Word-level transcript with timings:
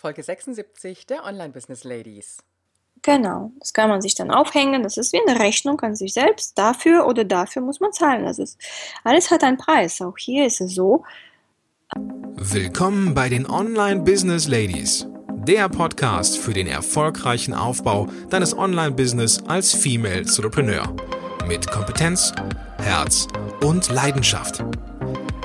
Folge 0.00 0.22
76 0.22 1.06
der 1.06 1.24
Online 1.24 1.50
Business 1.50 1.84
Ladies. 1.84 2.38
Genau, 3.02 3.52
das 3.58 3.74
kann 3.74 3.90
man 3.90 4.00
sich 4.00 4.14
dann 4.14 4.30
aufhängen. 4.30 4.82
Das 4.82 4.96
ist 4.96 5.12
wie 5.12 5.20
eine 5.26 5.38
Rechnung 5.38 5.78
an 5.80 5.94
sich 5.94 6.14
selbst. 6.14 6.56
Dafür 6.56 7.06
oder 7.06 7.24
dafür 7.24 7.60
muss 7.60 7.80
man 7.80 7.92
zahlen. 7.92 8.24
Das 8.24 8.38
ist, 8.38 8.58
alles 9.04 9.30
hat 9.30 9.44
einen 9.44 9.58
Preis. 9.58 10.00
Auch 10.00 10.16
hier 10.16 10.46
ist 10.46 10.62
es 10.62 10.74
so. 10.74 11.04
Willkommen 12.34 13.12
bei 13.12 13.28
den 13.28 13.46
Online 13.46 14.00
Business 14.00 14.48
Ladies, 14.48 15.06
der 15.46 15.68
Podcast 15.68 16.38
für 16.38 16.54
den 16.54 16.66
erfolgreichen 16.66 17.52
Aufbau 17.52 18.08
deines 18.30 18.56
Online-Business 18.56 19.42
als 19.48 19.74
Female 19.74 20.20
Entrepreneur. 20.20 20.96
Mit 21.46 21.70
Kompetenz, 21.70 22.32
Herz 22.78 23.26
und 23.60 23.90
Leidenschaft. 23.90 24.64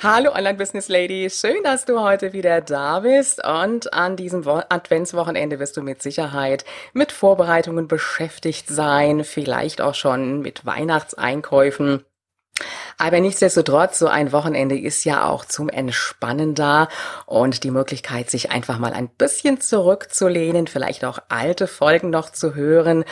Hallo 0.00 0.30
Online 0.32 0.56
Business 0.56 0.86
Lady, 0.86 1.28
schön, 1.28 1.60
dass 1.64 1.84
du 1.84 2.00
heute 2.00 2.32
wieder 2.32 2.60
da 2.60 3.00
bist 3.00 3.44
und 3.44 3.92
an 3.92 4.14
diesem 4.14 4.44
Wo 4.44 4.62
Adventswochenende 4.68 5.58
wirst 5.58 5.76
du 5.76 5.82
mit 5.82 6.02
Sicherheit 6.02 6.64
mit 6.92 7.10
Vorbereitungen 7.10 7.88
beschäftigt 7.88 8.68
sein, 8.68 9.24
vielleicht 9.24 9.80
auch 9.80 9.96
schon 9.96 10.40
mit 10.40 10.64
Weihnachtseinkäufen. 10.64 12.04
Aber 12.96 13.18
nichtsdestotrotz, 13.18 13.98
so 13.98 14.06
ein 14.06 14.30
Wochenende 14.30 14.78
ist 14.78 15.02
ja 15.02 15.28
auch 15.28 15.44
zum 15.44 15.68
Entspannen 15.68 16.54
da 16.54 16.86
und 17.26 17.64
die 17.64 17.72
Möglichkeit, 17.72 18.30
sich 18.30 18.52
einfach 18.52 18.78
mal 18.78 18.92
ein 18.92 19.08
bisschen 19.08 19.60
zurückzulehnen, 19.60 20.68
vielleicht 20.68 21.04
auch 21.04 21.18
alte 21.28 21.66
Folgen 21.66 22.10
noch 22.10 22.30
zu 22.30 22.54
hören 22.54 23.04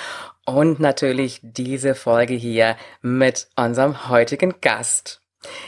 und 0.45 0.79
natürlich 0.79 1.41
diese 1.43 1.97
Folge 1.97 2.35
hier 2.35 2.77
mit 3.03 3.49
unserem 3.57 4.09
heutigen 4.09 4.61
Gast. 4.61 5.26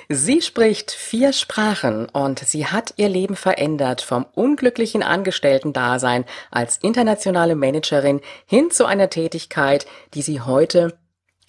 Sie 0.09 0.41
spricht 0.41 0.91
vier 0.91 1.33
Sprachen 1.33 2.07
und 2.07 2.41
sie 2.41 2.67
hat 2.67 2.95
ihr 2.97 3.09
Leben 3.09 3.37
verändert 3.37 4.01
vom 4.01 4.27
unglücklichen 4.35 5.03
Angestellten-Dasein 5.03 6.25
als 6.51 6.79
internationale 6.79 7.55
Managerin 7.55 8.21
hin 8.47 8.71
zu 8.71 8.87
einer 8.87 9.11
Tätigkeit, 9.11 9.87
die 10.15 10.23
sie 10.23 10.41
heute 10.41 10.99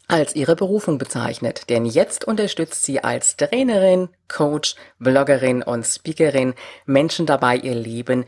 als 0.10 0.36
ihre 0.36 0.56
Berufung 0.56 0.98
bezeichnet. 0.98 1.70
Denn 1.70 1.86
jetzt 1.86 2.26
unterstützt 2.26 2.84
sie 2.84 3.02
als 3.04 3.38
Trainerin, 3.38 4.10
Coach, 4.28 4.76
Bloggerin 4.98 5.62
und 5.64 5.86
Speakerin 5.86 6.54
Menschen 6.86 7.26
dabei, 7.26 7.56
ihr 7.56 7.76
Leben 7.76 8.26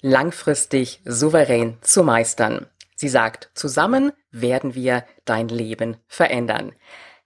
langfristig 0.00 1.00
souverän 1.04 1.78
zu 1.82 2.02
meistern. 2.02 2.66
Sie 2.94 3.08
sagt, 3.08 3.50
zusammen 3.54 4.12
werden 4.30 4.74
wir 4.74 5.04
dein 5.24 5.48
Leben 5.48 5.96
verändern. 6.06 6.72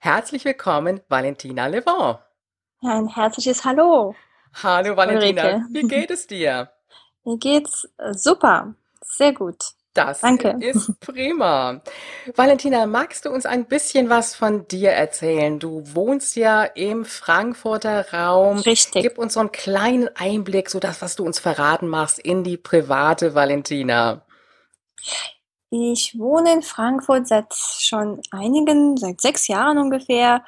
Herzlich 0.01 0.45
willkommen, 0.45 1.01
Valentina 1.09 1.67
Levent. 1.67 2.19
ein 2.81 3.07
herzliches 3.07 3.65
Hallo. 3.65 4.15
Hallo 4.63 4.95
Valentina, 4.95 5.43
Ulrike. 5.43 5.65
wie 5.71 5.83
geht 5.83 6.09
es 6.11 6.25
dir? 6.25 6.71
Mir 7.25 7.37
geht's 7.37 7.87
äh, 7.97 8.13
super, 8.13 8.73
sehr 9.01 9.33
gut. 9.33 9.57
Das 9.93 10.21
Danke. 10.21 10.55
ist 10.61 10.97
prima. 11.01 11.81
Valentina, 12.35 12.85
magst 12.85 13.25
du 13.25 13.29
uns 13.29 13.45
ein 13.45 13.65
bisschen 13.65 14.09
was 14.09 14.35
von 14.35 14.67
dir 14.67 14.91
erzählen? 14.91 15.59
Du 15.59 15.83
wohnst 15.93 16.35
ja 16.37 16.63
im 16.63 17.03
Frankfurter 17.03 18.13
Raum. 18.13 18.59
Richtig. 18.59 19.03
Gib 19.03 19.17
uns 19.17 19.33
so 19.33 19.41
einen 19.41 19.51
kleinen 19.51 20.07
Einblick, 20.15 20.69
so 20.69 20.79
das, 20.79 21.01
was 21.01 21.17
du 21.17 21.25
uns 21.25 21.39
verraten 21.39 21.89
machst, 21.89 22.19
in 22.19 22.43
die 22.45 22.55
private 22.57 23.35
Valentina. 23.35 24.25
Ich 25.71 26.17
wohne 26.17 26.53
in 26.53 26.61
Frankfurt 26.63 27.27
seit 27.27 27.53
schon 27.53 28.21
einigen, 28.31 28.97
seit 28.97 29.21
sechs 29.21 29.47
Jahren 29.47 29.77
ungefähr. 29.77 30.43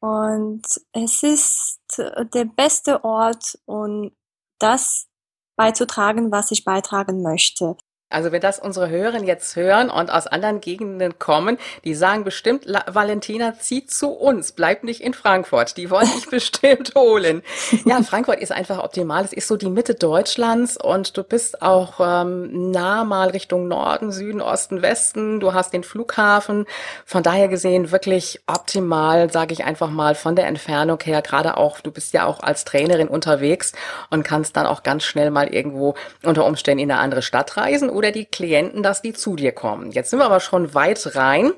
Und 0.00 0.62
es 0.92 1.22
ist 1.22 1.80
der 1.96 2.44
beste 2.44 3.04
Ort, 3.04 3.58
um 3.64 4.12
das 4.58 5.08
beizutragen, 5.56 6.30
was 6.30 6.50
ich 6.50 6.64
beitragen 6.64 7.22
möchte. 7.22 7.76
Also 8.14 8.30
wenn 8.30 8.40
das 8.40 8.60
unsere 8.60 8.88
Hörer 8.88 9.22
jetzt 9.24 9.56
hören 9.56 9.90
und 9.90 10.10
aus 10.10 10.28
anderen 10.28 10.60
Gegenden 10.60 11.18
kommen, 11.18 11.58
die 11.84 11.94
sagen 11.94 12.22
bestimmt, 12.22 12.64
La 12.64 12.84
Valentina 12.86 13.58
zieht 13.58 13.90
zu 13.90 14.10
uns, 14.10 14.52
bleibt 14.52 14.84
nicht 14.84 15.00
in 15.00 15.14
Frankfurt. 15.14 15.76
Die 15.76 15.90
wollen 15.90 16.08
dich 16.14 16.26
bestimmt 16.30 16.94
holen. 16.94 17.42
Ja, 17.84 18.00
Frankfurt 18.02 18.38
ist 18.38 18.52
einfach 18.52 18.82
optimal. 18.82 19.24
Es 19.24 19.32
ist 19.32 19.48
so 19.48 19.56
die 19.56 19.68
Mitte 19.68 19.94
Deutschlands 19.94 20.76
und 20.76 21.16
du 21.16 21.24
bist 21.24 21.60
auch 21.60 21.94
ähm, 22.00 22.70
nah 22.70 23.04
mal 23.04 23.30
Richtung 23.30 23.66
Norden, 23.66 24.12
Süden, 24.12 24.40
Osten, 24.40 24.80
Westen. 24.80 25.40
Du 25.40 25.52
hast 25.52 25.72
den 25.72 25.82
Flughafen. 25.82 26.66
Von 27.04 27.24
daher 27.24 27.48
gesehen 27.48 27.90
wirklich 27.90 28.40
optimal, 28.46 29.32
sage 29.32 29.52
ich 29.52 29.64
einfach 29.64 29.90
mal, 29.90 30.14
von 30.14 30.36
der 30.36 30.46
Entfernung 30.46 31.00
her. 31.02 31.20
Gerade 31.20 31.56
auch, 31.56 31.80
du 31.80 31.90
bist 31.90 32.12
ja 32.12 32.26
auch 32.26 32.40
als 32.40 32.64
Trainerin 32.64 33.08
unterwegs 33.08 33.72
und 34.10 34.22
kannst 34.22 34.56
dann 34.56 34.66
auch 34.66 34.84
ganz 34.84 35.02
schnell 35.02 35.32
mal 35.32 35.48
irgendwo 35.48 35.94
unter 36.22 36.44
Umständen 36.44 36.84
in 36.84 36.92
eine 36.92 37.00
andere 37.00 37.22
Stadt 37.22 37.56
reisen 37.56 37.90
oder 37.90 38.03
die 38.12 38.26
Klienten, 38.26 38.82
dass 38.82 39.02
die 39.02 39.12
zu 39.12 39.36
dir 39.36 39.52
kommen. 39.52 39.90
Jetzt 39.90 40.10
sind 40.10 40.18
wir 40.18 40.26
aber 40.26 40.40
schon 40.40 40.74
weit 40.74 41.14
rein. 41.16 41.52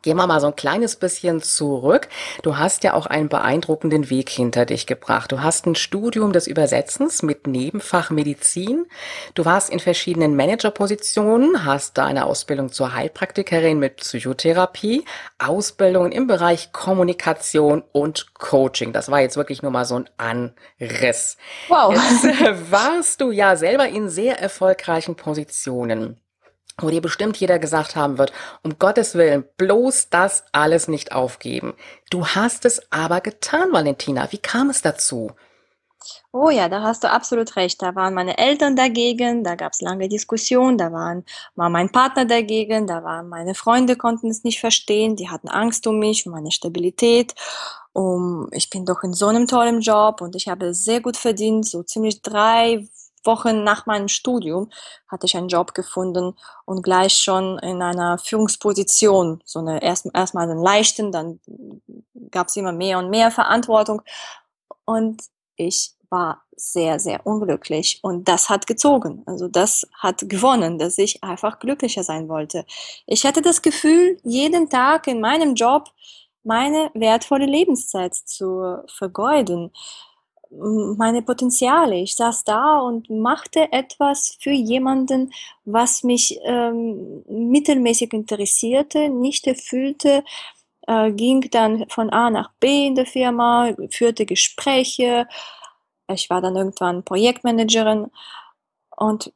Gehen 0.00 0.16
wir 0.16 0.26
mal 0.26 0.40
so 0.40 0.48
ein 0.48 0.56
kleines 0.56 0.96
bisschen 0.96 1.42
zurück. 1.42 2.08
Du 2.42 2.56
hast 2.56 2.82
ja 2.82 2.94
auch 2.94 3.06
einen 3.06 3.28
beeindruckenden 3.28 4.10
Weg 4.10 4.30
hinter 4.30 4.66
dich 4.66 4.86
gebracht. 4.86 5.30
Du 5.30 5.42
hast 5.42 5.66
ein 5.66 5.76
Studium 5.76 6.32
des 6.32 6.48
Übersetzens 6.48 7.22
mit 7.22 7.46
Nebenfach 7.46 8.10
Medizin. 8.10 8.86
Du 9.34 9.44
warst 9.44 9.70
in 9.70 9.78
verschiedenen 9.78 10.34
Managerpositionen, 10.34 11.64
hast 11.64 11.98
deine 11.98 12.26
Ausbildung 12.26 12.72
zur 12.72 12.94
Heilpraktikerin 12.94 13.78
mit 13.78 13.96
Psychotherapie, 13.96 15.04
Ausbildungen 15.38 16.10
im 16.10 16.26
Bereich 16.26 16.72
Kommunikation 16.72 17.84
und 17.92 18.34
Coaching. 18.34 18.92
Das 18.92 19.08
war 19.08 19.20
jetzt 19.20 19.36
wirklich 19.36 19.62
nur 19.62 19.70
mal 19.70 19.84
so 19.84 19.96
ein 19.96 20.10
Anriss. 20.16 21.36
Wow. 21.68 21.94
Jetzt 21.94 22.72
warst 22.72 23.20
du 23.20 23.30
ja 23.30 23.54
selber 23.54 23.88
in 23.88 24.08
sehr 24.08 24.40
erfolgreichen 24.40 25.14
Positionen 25.14 26.18
wo 26.78 26.90
dir 26.90 27.00
bestimmt 27.00 27.36
jeder 27.36 27.58
gesagt 27.58 27.96
haben 27.96 28.18
wird, 28.18 28.32
um 28.62 28.78
Gottes 28.78 29.14
Willen, 29.14 29.44
bloß 29.56 30.08
das 30.10 30.44
alles 30.52 30.88
nicht 30.88 31.12
aufgeben. 31.12 31.74
Du 32.10 32.26
hast 32.26 32.64
es 32.64 32.80
aber 32.90 33.20
getan, 33.20 33.72
Valentina. 33.72 34.30
Wie 34.32 34.38
kam 34.38 34.70
es 34.70 34.82
dazu? 34.82 35.32
Oh 36.32 36.50
ja, 36.50 36.68
da 36.68 36.82
hast 36.82 37.04
du 37.04 37.10
absolut 37.10 37.56
recht. 37.56 37.80
Da 37.82 37.94
waren 37.94 38.14
meine 38.14 38.38
Eltern 38.38 38.74
dagegen, 38.74 39.44
da 39.44 39.54
gab 39.54 39.72
es 39.72 39.80
lange 39.80 40.08
Diskussionen, 40.08 40.78
da 40.78 40.92
waren, 40.92 41.24
war 41.54 41.68
mein 41.68 41.90
Partner 41.92 42.24
dagegen, 42.24 42.86
da 42.86 43.04
waren 43.04 43.28
meine 43.28 43.54
Freunde 43.54 43.96
konnten 43.96 44.30
es 44.30 44.42
nicht 44.44 44.60
verstehen, 44.60 45.16
die 45.16 45.28
hatten 45.28 45.48
Angst 45.48 45.86
um 45.86 45.98
mich, 45.98 46.26
um 46.26 46.32
meine 46.32 46.50
Stabilität. 46.50 47.34
Um, 47.92 48.48
ich 48.52 48.70
bin 48.70 48.86
doch 48.86 49.02
in 49.02 49.12
so 49.12 49.26
einem 49.26 49.46
tollen 49.46 49.82
Job 49.82 50.22
und 50.22 50.34
ich 50.34 50.48
habe 50.48 50.72
sehr 50.72 51.00
gut 51.02 51.16
verdient, 51.18 51.66
so 51.68 51.82
ziemlich 51.82 52.22
drei 52.22 52.88
Wochen 53.24 53.64
nach 53.64 53.86
meinem 53.86 54.08
Studium 54.08 54.70
hatte 55.08 55.26
ich 55.26 55.36
einen 55.36 55.48
Job 55.48 55.74
gefunden 55.74 56.34
und 56.64 56.82
gleich 56.82 57.14
schon 57.14 57.58
in 57.60 57.82
einer 57.82 58.18
Führungsposition, 58.18 59.42
so 59.44 59.60
eine 59.60 59.82
erst, 59.82 60.08
erstmal 60.12 60.50
einen 60.50 60.62
leichten, 60.62 61.12
dann 61.12 61.40
gab 62.30 62.48
es 62.48 62.56
immer 62.56 62.72
mehr 62.72 62.98
und 62.98 63.10
mehr 63.10 63.30
Verantwortung 63.30 64.02
und 64.84 65.22
ich 65.56 65.92
war 66.10 66.42
sehr, 66.54 67.00
sehr 67.00 67.26
unglücklich 67.26 67.98
und 68.02 68.28
das 68.28 68.50
hat 68.50 68.66
gezogen. 68.66 69.22
Also 69.26 69.48
das 69.48 69.88
hat 69.98 70.28
gewonnen, 70.28 70.78
dass 70.78 70.98
ich 70.98 71.24
einfach 71.24 71.58
glücklicher 71.58 72.02
sein 72.02 72.28
wollte. 72.28 72.66
Ich 73.06 73.24
hatte 73.24 73.40
das 73.40 73.62
Gefühl, 73.62 74.18
jeden 74.22 74.68
Tag 74.68 75.06
in 75.06 75.20
meinem 75.20 75.54
Job 75.54 75.88
meine 76.44 76.90
wertvolle 76.94 77.46
Lebenszeit 77.46 78.14
zu 78.14 78.82
vergeuden 78.86 79.72
meine 80.58 81.22
Potenziale. 81.22 81.96
Ich 81.96 82.16
saß 82.16 82.44
da 82.44 82.78
und 82.78 83.08
machte 83.10 83.72
etwas 83.72 84.36
für 84.40 84.50
jemanden, 84.50 85.32
was 85.64 86.02
mich 86.02 86.38
ähm, 86.44 87.24
mittelmäßig 87.28 88.12
interessierte, 88.12 89.08
nicht 89.08 89.46
erfüllte, 89.46 90.24
äh, 90.86 91.12
ging 91.12 91.48
dann 91.50 91.88
von 91.88 92.10
A 92.10 92.30
nach 92.30 92.50
B 92.60 92.86
in 92.86 92.94
der 92.94 93.06
Firma, 93.06 93.74
führte 93.90 94.26
Gespräche. 94.26 95.26
Ich 96.08 96.28
war 96.30 96.40
dann 96.40 96.56
irgendwann 96.56 97.04
Projektmanagerin 97.04 98.10
und 98.96 99.32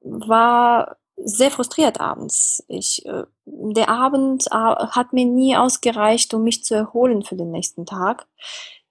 war 0.00 0.96
sehr 1.16 1.50
frustriert 1.50 2.00
abends. 2.00 2.64
Ich, 2.68 3.04
äh, 3.06 3.24
der 3.44 3.88
Abend 3.88 4.46
äh, 4.48 4.54
hat 4.54 5.12
mir 5.12 5.26
nie 5.26 5.56
ausgereicht, 5.56 6.34
um 6.34 6.42
mich 6.42 6.64
zu 6.64 6.74
erholen 6.74 7.22
für 7.22 7.36
den 7.36 7.50
nächsten 7.50 7.86
Tag. 7.86 8.26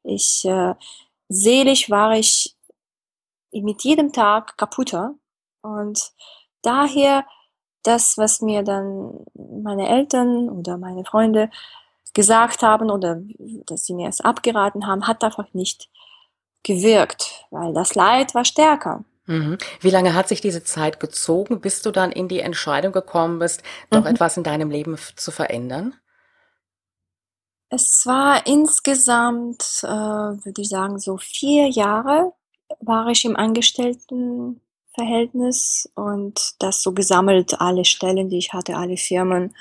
Ich 0.04 0.46
äh, 0.46 0.76
seelisch 1.30 1.90
war 1.90 2.14
ich 2.14 2.56
mit 3.52 3.84
jedem 3.84 4.12
Tag 4.12 4.58
kaputter. 4.58 5.16
Und 5.62 6.12
daher 6.62 7.26
das, 7.84 8.18
was 8.18 8.42
mir 8.42 8.64
dann 8.64 9.26
meine 9.36 9.90
Eltern 9.90 10.50
oder 10.50 10.78
meine 10.78 11.06
Freunde 11.06 11.50
gesagt 12.14 12.62
haben 12.62 12.90
oder 12.90 13.22
dass 13.66 13.86
sie 13.86 13.94
mir 13.94 14.08
es 14.08 14.22
abgeraten 14.22 14.88
haben, 14.88 15.08
hat 15.08 15.24
einfach 15.24 15.54
nicht 15.54 15.90
gewirkt, 16.64 17.46
weil 17.52 17.74
das 17.74 17.96
Leid 17.96 18.34
war 18.34 18.46
stärker. 18.46 19.04
Mhm. 19.26 19.58
Wie 19.80 19.90
lange 19.90 20.14
hat 20.14 20.28
sich 20.28 20.42
diese 20.42 20.64
Zeit 20.64 21.00
gezogen, 21.00 21.62
bis 21.62 21.82
du 21.82 21.92
dann 21.92 22.12
in 22.12 22.28
die 22.28 22.40
Entscheidung 22.40 22.92
gekommen 22.92 23.40
bist, 23.40 23.64
doch 23.90 24.02
mhm. 24.02 24.08
etwas 24.08 24.38
in 24.38 24.44
deinem 24.44 24.70
Leben 24.70 24.98
zu 25.16 25.32
verändern? 25.32 25.96
Es 27.74 28.06
war 28.06 28.46
insgesamt, 28.46 29.82
äh, 29.82 29.88
würde 29.88 30.62
ich 30.62 30.70
sagen, 30.70 31.00
so 31.00 31.18
vier 31.18 31.68
Jahre 31.70 32.34
war 32.82 33.08
ich 33.08 33.26
im 33.26 33.36
Angestelltenverhältnis 33.36 35.92
und 35.96 36.54
das 36.60 36.84
so 36.84 36.92
gesammelt, 36.92 37.60
alle 37.60 37.84
Stellen, 37.84 38.30
die 38.30 38.38
ich 38.38 38.54
hatte, 38.54 38.76
alle 38.76 38.98
Firmen, 38.98 39.56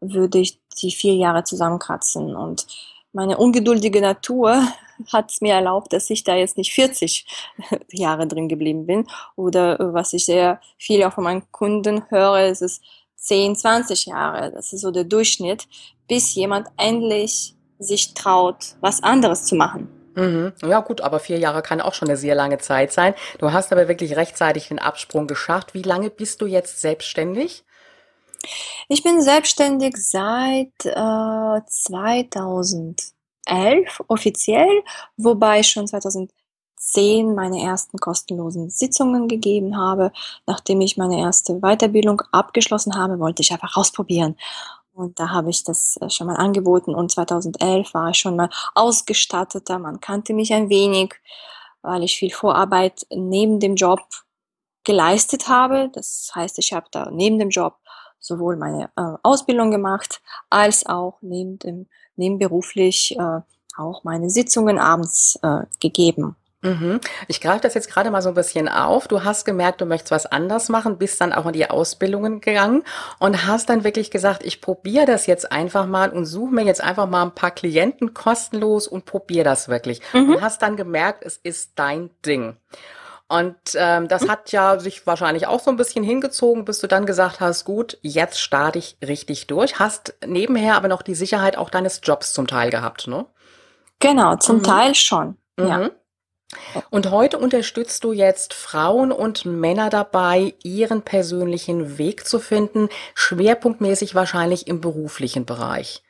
würde 0.00 0.38
ich 0.38 0.60
die 0.82 0.90
vier 0.90 1.14
Jahre 1.14 1.44
zusammenkratzen. 1.44 2.36
Und 2.36 2.66
meine 3.14 3.38
ungeduldige 3.38 4.02
Natur 4.02 4.62
hat 5.10 5.30
es 5.30 5.40
mir 5.40 5.54
erlaubt, 5.54 5.94
dass 5.94 6.10
ich 6.10 6.24
da 6.24 6.36
jetzt 6.36 6.58
nicht 6.58 6.74
40 6.74 7.26
Jahre 7.90 8.26
drin 8.26 8.50
geblieben 8.50 8.84
bin. 8.84 9.06
Oder 9.34 9.80
äh, 9.80 9.94
was 9.94 10.12
ich 10.12 10.26
sehr 10.26 10.60
viel 10.76 11.02
auch 11.04 11.14
von 11.14 11.24
meinen 11.24 11.50
Kunden 11.52 12.04
höre, 12.10 12.48
ist 12.48 12.60
es 12.60 12.82
10, 13.16 13.56
20 13.56 14.06
Jahre. 14.06 14.52
Das 14.52 14.72
ist 14.72 14.82
so 14.82 14.90
der 14.90 15.04
Durchschnitt, 15.04 15.66
bis 16.08 16.34
jemand 16.34 16.68
endlich 16.76 17.54
sich 17.78 18.14
traut, 18.14 18.76
was 18.80 19.02
anderes 19.02 19.44
zu 19.44 19.54
machen. 19.54 19.88
Mhm. 20.14 20.52
Ja 20.62 20.80
gut, 20.80 21.02
aber 21.02 21.20
vier 21.20 21.38
Jahre 21.38 21.62
kann 21.62 21.80
auch 21.80 21.94
schon 21.94 22.08
eine 22.08 22.16
sehr 22.16 22.34
lange 22.34 22.58
Zeit 22.58 22.92
sein. 22.92 23.14
Du 23.38 23.52
hast 23.52 23.70
aber 23.72 23.86
wirklich 23.86 24.16
rechtzeitig 24.16 24.68
den 24.68 24.78
Absprung 24.78 25.26
geschafft. 25.26 25.74
Wie 25.74 25.82
lange 25.82 26.08
bist 26.10 26.40
du 26.40 26.46
jetzt 26.46 26.80
selbstständig? 26.80 27.64
Ich 28.88 29.02
bin 29.02 29.20
selbstständig 29.20 29.96
seit 29.96 30.72
äh, 30.84 31.60
2011 31.66 33.04
offiziell, 34.08 34.82
wobei 35.16 35.62
schon 35.62 35.86
2010 36.86 37.34
meine 37.34 37.62
ersten 37.62 37.98
kostenlosen 37.98 38.70
Sitzungen 38.70 39.28
gegeben 39.28 39.76
habe. 39.76 40.12
Nachdem 40.46 40.80
ich 40.80 40.96
meine 40.96 41.18
erste 41.20 41.60
Weiterbildung 41.60 42.22
abgeschlossen 42.32 42.96
habe, 42.96 43.18
wollte 43.18 43.42
ich 43.42 43.52
einfach 43.52 43.76
ausprobieren. 43.76 44.36
Und 44.92 45.20
da 45.20 45.30
habe 45.30 45.50
ich 45.50 45.62
das 45.64 45.98
äh, 46.00 46.08
schon 46.08 46.28
mal 46.28 46.36
angeboten 46.36 46.94
und 46.94 47.10
2011 47.10 47.92
war 47.92 48.10
ich 48.10 48.18
schon 48.18 48.36
mal 48.36 48.48
ausgestatteter. 48.74 49.78
Man 49.78 50.00
kannte 50.00 50.32
mich 50.32 50.54
ein 50.54 50.70
wenig, 50.70 51.14
weil 51.82 52.02
ich 52.02 52.16
viel 52.16 52.32
Vorarbeit 52.32 53.06
neben 53.10 53.60
dem 53.60 53.76
Job 53.76 54.00
geleistet 54.84 55.48
habe. 55.48 55.90
Das 55.92 56.30
heißt, 56.34 56.58
ich 56.58 56.72
habe 56.72 56.86
da 56.92 57.10
neben 57.10 57.38
dem 57.38 57.50
Job 57.50 57.76
sowohl 58.20 58.56
meine 58.56 58.90
äh, 58.96 59.18
Ausbildung 59.22 59.70
gemacht, 59.70 60.22
als 60.48 60.86
auch 60.86 61.18
neben 61.20 61.58
dem, 61.58 61.86
nebenberuflich 62.16 63.16
äh, 63.18 63.40
auch 63.76 64.04
meine 64.04 64.30
Sitzungen 64.30 64.78
abends 64.78 65.38
äh, 65.42 65.64
gegeben. 65.80 66.36
Mhm. 66.62 67.00
Ich 67.28 67.40
greife 67.40 67.60
das 67.60 67.74
jetzt 67.74 67.90
gerade 67.90 68.10
mal 68.10 68.22
so 68.22 68.30
ein 68.30 68.34
bisschen 68.34 68.68
auf. 68.68 69.08
Du 69.08 69.24
hast 69.24 69.44
gemerkt, 69.44 69.80
du 69.80 69.86
möchtest 69.86 70.10
was 70.10 70.26
anders 70.26 70.68
machen, 70.68 70.98
bist 70.98 71.20
dann 71.20 71.32
auch 71.32 71.46
in 71.46 71.52
die 71.52 71.68
Ausbildungen 71.68 72.40
gegangen 72.40 72.82
und 73.18 73.46
hast 73.46 73.68
dann 73.68 73.84
wirklich 73.84 74.10
gesagt, 74.10 74.44
ich 74.44 74.60
probiere 74.60 75.06
das 75.06 75.26
jetzt 75.26 75.52
einfach 75.52 75.86
mal 75.86 76.10
und 76.10 76.24
suche 76.24 76.54
mir 76.54 76.64
jetzt 76.64 76.82
einfach 76.82 77.06
mal 77.06 77.22
ein 77.22 77.34
paar 77.34 77.50
Klienten 77.50 78.14
kostenlos 78.14 78.88
und 78.88 79.04
probiere 79.04 79.44
das 79.44 79.68
wirklich. 79.68 80.00
Mhm. 80.12 80.34
Und 80.34 80.42
hast 80.42 80.62
dann 80.62 80.76
gemerkt, 80.76 81.24
es 81.24 81.36
ist 81.36 81.72
dein 81.76 82.10
Ding. 82.24 82.56
Und 83.28 83.56
ähm, 83.74 84.06
das 84.06 84.28
hat 84.28 84.52
ja 84.52 84.78
sich 84.78 85.06
wahrscheinlich 85.06 85.48
auch 85.48 85.58
so 85.58 85.70
ein 85.70 85.76
bisschen 85.76 86.04
hingezogen, 86.04 86.64
bis 86.64 86.78
du 86.78 86.86
dann 86.86 87.06
gesagt 87.06 87.40
hast, 87.40 87.64
gut, 87.64 87.98
jetzt 88.00 88.40
starte 88.40 88.78
ich 88.78 88.98
richtig 89.04 89.48
durch. 89.48 89.80
Hast 89.80 90.14
nebenher 90.24 90.76
aber 90.76 90.86
noch 90.86 91.02
die 91.02 91.16
Sicherheit 91.16 91.58
auch 91.58 91.68
deines 91.68 92.00
Jobs 92.04 92.32
zum 92.32 92.46
Teil 92.46 92.70
gehabt, 92.70 93.08
ne? 93.08 93.26
Genau, 93.98 94.36
zum 94.36 94.58
mhm. 94.58 94.62
Teil 94.62 94.94
schon. 94.94 95.36
Mhm. 95.56 95.66
Ja. 95.66 95.90
Und 96.90 97.10
heute 97.10 97.38
unterstützt 97.38 98.04
du 98.04 98.12
jetzt 98.12 98.54
Frauen 98.54 99.12
und 99.12 99.44
Männer 99.44 99.90
dabei, 99.90 100.54
ihren 100.62 101.02
persönlichen 101.02 101.98
Weg 101.98 102.26
zu 102.26 102.38
finden, 102.38 102.88
schwerpunktmäßig 103.14 104.14
wahrscheinlich 104.14 104.66
im 104.66 104.80
beruflichen 104.80 105.46
Bereich. 105.46 106.02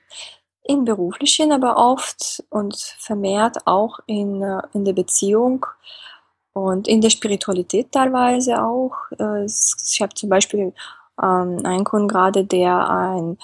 Im 0.62 0.84
beruflichen, 0.84 1.52
aber 1.52 1.76
oft 1.76 2.42
und 2.50 2.76
vermehrt 2.98 3.66
auch 3.66 4.00
in, 4.06 4.42
äh, 4.42 4.62
in 4.72 4.84
der 4.84 4.94
Beziehung 4.94 5.64
und 6.52 6.88
in 6.88 7.00
der 7.00 7.10
Spiritualität 7.10 7.92
teilweise 7.92 8.62
auch. 8.62 8.94
Äh, 9.18 9.44
ich 9.44 10.00
habe 10.00 10.14
zum 10.14 10.28
Beispiel 10.28 10.72
ähm, 11.22 11.60
einen 11.64 11.84
Kunden 11.84 12.08
gerade, 12.08 12.44
der 12.44 12.88
ein, 12.88 13.38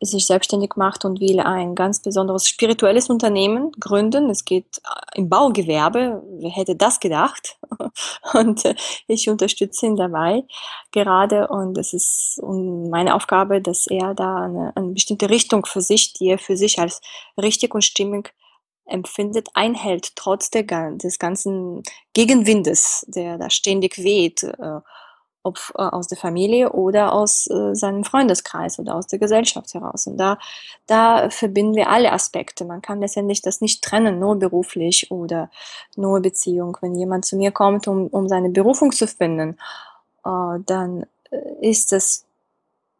sich 0.00 0.26
selbstständig 0.26 0.76
macht 0.76 1.04
und 1.04 1.20
will 1.20 1.40
ein 1.40 1.74
ganz 1.74 2.00
besonderes 2.00 2.48
spirituelles 2.48 3.10
Unternehmen 3.10 3.72
gründen. 3.72 4.30
Es 4.30 4.44
geht 4.44 4.78
äh, 4.78 5.18
im 5.18 5.28
Baugewerbe. 5.28 6.22
Wer 6.38 6.50
hätte 6.50 6.76
das 6.76 7.00
gedacht? 7.00 7.58
Und 8.32 8.64
äh, 8.64 8.74
ich 9.08 9.28
unterstütze 9.28 9.86
ihn 9.86 9.96
dabei 9.96 10.44
gerade. 10.92 11.48
Und 11.48 11.76
es 11.78 11.92
ist 11.92 12.40
meine 12.42 13.14
Aufgabe, 13.14 13.60
dass 13.60 13.86
er 13.88 14.14
da 14.14 14.36
eine, 14.36 14.72
eine 14.76 14.92
bestimmte 14.92 15.30
Richtung 15.30 15.66
für 15.66 15.80
sich, 15.80 16.12
die 16.12 16.28
er 16.28 16.38
für 16.38 16.56
sich 16.56 16.78
als 16.78 17.00
richtig 17.36 17.74
und 17.74 17.82
stimmig 17.82 18.34
empfindet, 18.88 19.48
einhält, 19.54 20.16
trotz 20.16 20.50
der, 20.50 20.64
des 20.64 21.18
ganzen 21.18 21.82
Gegenwindes, 22.14 23.04
der 23.08 23.36
da 23.36 23.50
ständig 23.50 23.98
weht, 23.98 24.44
äh, 24.44 24.80
ob 25.48 25.58
äh, 25.76 25.82
aus 25.82 26.06
der 26.06 26.18
Familie 26.18 26.72
oder 26.72 27.12
aus 27.12 27.46
äh, 27.48 27.74
seinem 27.74 28.04
Freundeskreis 28.04 28.78
oder 28.78 28.94
aus 28.94 29.06
der 29.06 29.18
Gesellschaft 29.18 29.74
heraus. 29.74 30.06
Und 30.06 30.18
da, 30.18 30.38
da 30.86 31.30
verbinden 31.30 31.74
wir 31.74 31.88
alle 31.88 32.12
Aspekte. 32.12 32.64
Man 32.64 32.82
kann 32.82 33.00
letztendlich 33.00 33.42
das 33.42 33.60
nicht 33.60 33.82
trennen, 33.82 34.18
nur 34.18 34.36
beruflich 34.36 35.10
oder 35.10 35.50
nur 35.96 36.20
Beziehung. 36.20 36.76
Wenn 36.80 36.94
jemand 36.94 37.24
zu 37.24 37.36
mir 37.36 37.50
kommt, 37.50 37.88
um, 37.88 38.06
um 38.08 38.28
seine 38.28 38.50
Berufung 38.50 38.92
zu 38.92 39.06
finden, 39.06 39.58
äh, 40.24 40.58
dann 40.66 41.06
äh, 41.30 41.68
ist 41.68 41.92
es 41.92 42.27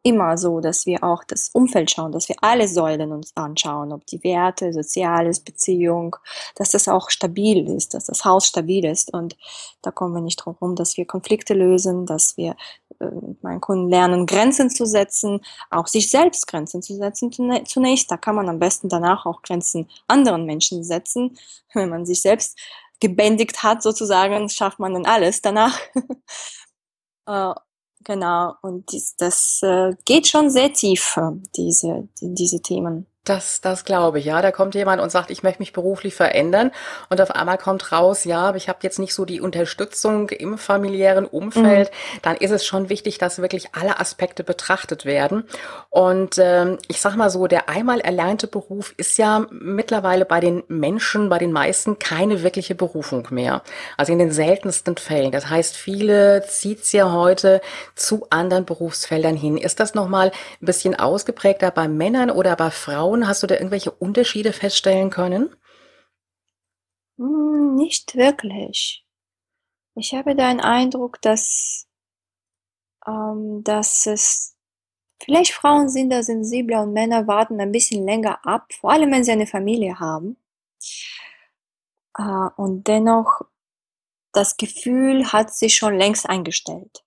immer 0.09 0.39
so, 0.39 0.61
dass 0.61 0.87
wir 0.87 1.05
auch 1.05 1.23
das 1.23 1.51
Umfeld 1.53 1.91
schauen, 1.91 2.13
dass 2.13 2.31
wir 2.31 2.37
alle 2.41 2.67
Säulen 2.67 3.13
uns 3.13 3.37
anschauen, 3.37 3.93
ob 3.93 4.07
die 4.07 4.25
Werte, 4.25 4.73
Soziales, 4.73 5.41
Beziehung, 5.41 6.17
dass 6.57 6.71
das 6.71 6.89
auch 6.89 7.11
stabil 7.11 7.69
ist, 7.69 7.93
dass 7.93 8.07
das 8.07 8.25
Haus 8.25 8.47
stabil 8.47 8.87
ist. 8.87 9.13
Und 9.13 9.37
da 9.83 9.91
kommen 9.91 10.15
wir 10.15 10.23
nicht 10.23 10.37
drum 10.37 10.55
herum, 10.55 10.77
dass 10.77 10.97
wir 10.97 11.07
Konflikte 11.07 11.53
lösen, 11.53 12.07
dass 12.07 12.39
wir 12.39 12.57
äh, 13.01 13.05
mit 13.05 13.43
meinen 13.43 13.61
Kunden 13.61 13.91
lernen, 13.91 14.25
Grenzen 14.25 14.71
zu 14.71 14.87
setzen, 14.87 15.41
auch 15.71 15.87
sich 15.87 16.11
selbst 16.11 16.47
Grenzen 16.47 16.81
zu 16.81 16.97
setzen 16.97 17.31
zunächst. 17.67 18.11
Da 18.11 18.17
kann 18.17 18.35
man 18.35 18.49
am 18.49 18.59
besten 18.59 18.89
danach 18.89 19.27
auch 19.27 19.43
Grenzen 19.43 19.89
anderen 20.07 20.47
Menschen 20.47 20.85
setzen. 20.85 21.37
Wenn 21.75 21.91
man 21.91 22.07
sich 22.07 22.23
selbst 22.23 22.59
gebändigt 22.99 23.63
hat, 23.63 23.83
sozusagen, 23.83 24.49
schafft 24.49 24.79
man 24.79 24.95
dann 24.95 25.05
alles 25.07 25.43
danach. 25.43 25.79
Genau, 28.09 28.55
und 28.63 28.91
dies, 28.91 29.17
das 29.17 29.61
äh, 29.63 29.93
geht 30.07 30.27
schon 30.29 30.49
sehr 30.49 30.73
tief, 30.73 31.19
diese, 31.55 32.09
die, 32.19 32.33
diese 32.33 32.63
Themen. 32.63 33.07
Das, 33.29 33.61
das 33.61 33.85
glaube 33.85 34.19
ich, 34.19 34.25
ja. 34.25 34.41
Da 34.41 34.53
kommt 34.53 34.75
jemand 34.75 35.03
und 35.03 35.11
sagt, 35.11 35.31
ich 35.31 35.43
möchte 35.43 35.61
mich 35.61 35.73
beruflich 35.73 36.15
verändern 36.15 36.71
und 37.11 37.21
auf 37.21 37.31
einmal 37.31 37.59
kommt 37.59 37.93
raus, 37.93 38.25
ja, 38.25 38.41
aber 38.41 38.57
ich 38.57 38.69
habe 38.69 38.79
jetzt 38.83 38.99
nicht 38.99 39.13
so 39.13 39.25
die 39.25 39.41
Unterstützung 39.41 40.31
im 40.31 40.57
familiären 40.57 41.27
Umfeld. 41.27 41.91
Mhm. 41.91 42.19
Dann 42.23 42.37
ist 42.37 42.51
es 42.51 42.65
schon 42.65 42.89
wichtig, 42.89 43.19
dass 43.19 43.43
wirklich 43.43 43.75
alle 43.75 44.01
Aspekte 44.01 44.45
betrachtet 44.45 45.05
werden. 45.05 45.45
Und 45.91 46.39
ähm, 46.39 46.79
ich 46.89 47.01
sag 47.01 47.17
mal 47.17 47.29
so, 47.29 47.47
der 47.47 47.69
einmal 47.69 48.01
erlernte 48.01 48.47
Beruf 48.47 48.95
ist 48.97 49.19
ja 49.19 49.47
mittlerweile 49.51 50.25
bei 50.25 50.41
den 50.41 50.63
Menschen, 50.69 51.29
bei 51.29 51.39
den 51.39 51.53
meisten 51.53 51.99
keine 51.99 52.43
wirkliche 52.43 52.75
Berufung 52.75 53.29
mehr. 53.31 53.63
Also 53.97 54.13
in 54.13 54.19
den 54.19 54.33
seltensten 54.33 54.97
Fällen. 54.97 55.33
Das 55.33 55.51
heißt, 55.51 55.77
viele 55.77 56.45
zieht's 56.47 56.93
ja 56.93 57.13
heute 57.13 57.61
zu 57.95 58.27
anderen 58.31 58.65
Berufsfeldern 58.65 59.37
hin. 59.37 59.59
Ist 59.59 59.81
das 59.81 59.95
nochmal 59.95 60.29
ein 60.29 60.67
bisschen 60.67 60.99
ausgeprägter 60.99 61.71
bei 61.71 61.89
Männern 61.89 62.31
oder 62.31 62.57
bei 62.57 62.71
Frauen? 62.71 63.18
Frauen, 63.19 63.29
hast 63.29 63.43
du 63.43 63.47
da 63.47 63.57
irgendwelche 63.57 63.91
Unterschiede 63.91 64.53
feststellen 64.53 65.11
können? 65.11 65.55
Hm, 67.19 67.75
nicht 67.75 68.15
wirklich. 68.15 69.05
Ich 69.97 70.15
habe 70.15 70.37
den 70.37 70.61
Eindruck, 70.61 71.21
dass, 71.23 71.89
ähm, 73.07 73.63
dass 73.65 74.07
es 74.07 74.57
vielleicht 75.21 75.53
Frauen 75.53 75.89
sind 75.89 76.11
da 76.11 76.23
sensibler 76.23 76.83
und 76.83 76.93
Männer 76.93 77.27
warten 77.27 77.61
ein 77.61 77.73
bisschen 77.73 78.05
länger 78.05 78.39
ab, 78.47 78.73
vor 78.73 78.93
allem 78.93 79.11
wenn 79.11 79.25
sie 79.25 79.33
eine 79.33 79.47
Familie 79.47 79.99
haben. 79.99 80.37
Äh, 82.17 82.51
und 82.57 82.87
dennoch, 82.87 83.41
das 84.33 84.57
Gefühl 84.57 85.33
hat 85.33 85.53
sich 85.53 85.75
schon 85.75 85.97
längst 85.97 86.29
eingestellt. 86.29 87.05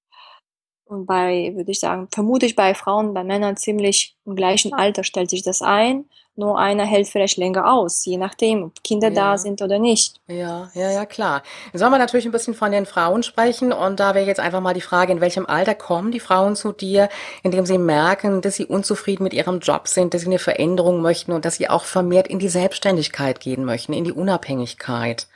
Und 0.91 1.05
bei, 1.05 1.53
würde 1.55 1.71
ich 1.71 1.79
sagen, 1.79 2.09
vermute 2.13 2.45
ich 2.45 2.57
bei 2.57 2.73
Frauen, 2.73 3.13
bei 3.13 3.23
Männern 3.23 3.55
ziemlich 3.55 4.17
im 4.25 4.35
gleichen 4.35 4.73
Alter 4.73 5.05
stellt 5.05 5.29
sich 5.29 5.41
das 5.41 5.61
ein. 5.61 6.03
Nur 6.35 6.59
einer 6.59 6.83
hält 6.83 7.07
vielleicht 7.07 7.37
länger 7.37 7.71
aus, 7.71 8.03
je 8.03 8.17
nachdem, 8.17 8.65
ob 8.65 8.83
Kinder 8.83 9.07
ja. 9.07 9.13
da 9.13 9.37
sind 9.37 9.61
oder 9.61 9.79
nicht. 9.79 10.19
Ja, 10.27 10.69
ja, 10.73 10.91
ja, 10.91 11.05
klar. 11.05 11.43
Jetzt 11.71 11.79
sollen 11.79 11.93
wir 11.93 11.97
natürlich 11.97 12.25
ein 12.25 12.33
bisschen 12.33 12.55
von 12.55 12.73
den 12.73 12.85
Frauen 12.85 13.23
sprechen. 13.23 13.71
Und 13.71 14.01
da 14.01 14.15
wäre 14.15 14.25
jetzt 14.25 14.41
einfach 14.41 14.59
mal 14.59 14.73
die 14.73 14.81
Frage, 14.81 15.13
in 15.13 15.21
welchem 15.21 15.45
Alter 15.45 15.75
kommen 15.75 16.11
die 16.11 16.19
Frauen 16.19 16.57
zu 16.57 16.73
dir, 16.73 17.07
indem 17.41 17.65
sie 17.65 17.77
merken, 17.77 18.41
dass 18.41 18.55
sie 18.55 18.65
unzufrieden 18.65 19.23
mit 19.23 19.33
ihrem 19.33 19.59
Job 19.59 19.87
sind, 19.87 20.13
dass 20.13 20.23
sie 20.23 20.27
eine 20.27 20.39
Veränderung 20.39 21.01
möchten 21.01 21.31
und 21.31 21.45
dass 21.45 21.55
sie 21.55 21.69
auch 21.69 21.85
vermehrt 21.85 22.27
in 22.27 22.39
die 22.39 22.49
Selbstständigkeit 22.49 23.39
gehen 23.39 23.63
möchten, 23.63 23.93
in 23.93 24.03
die 24.03 24.11
Unabhängigkeit? 24.11 25.27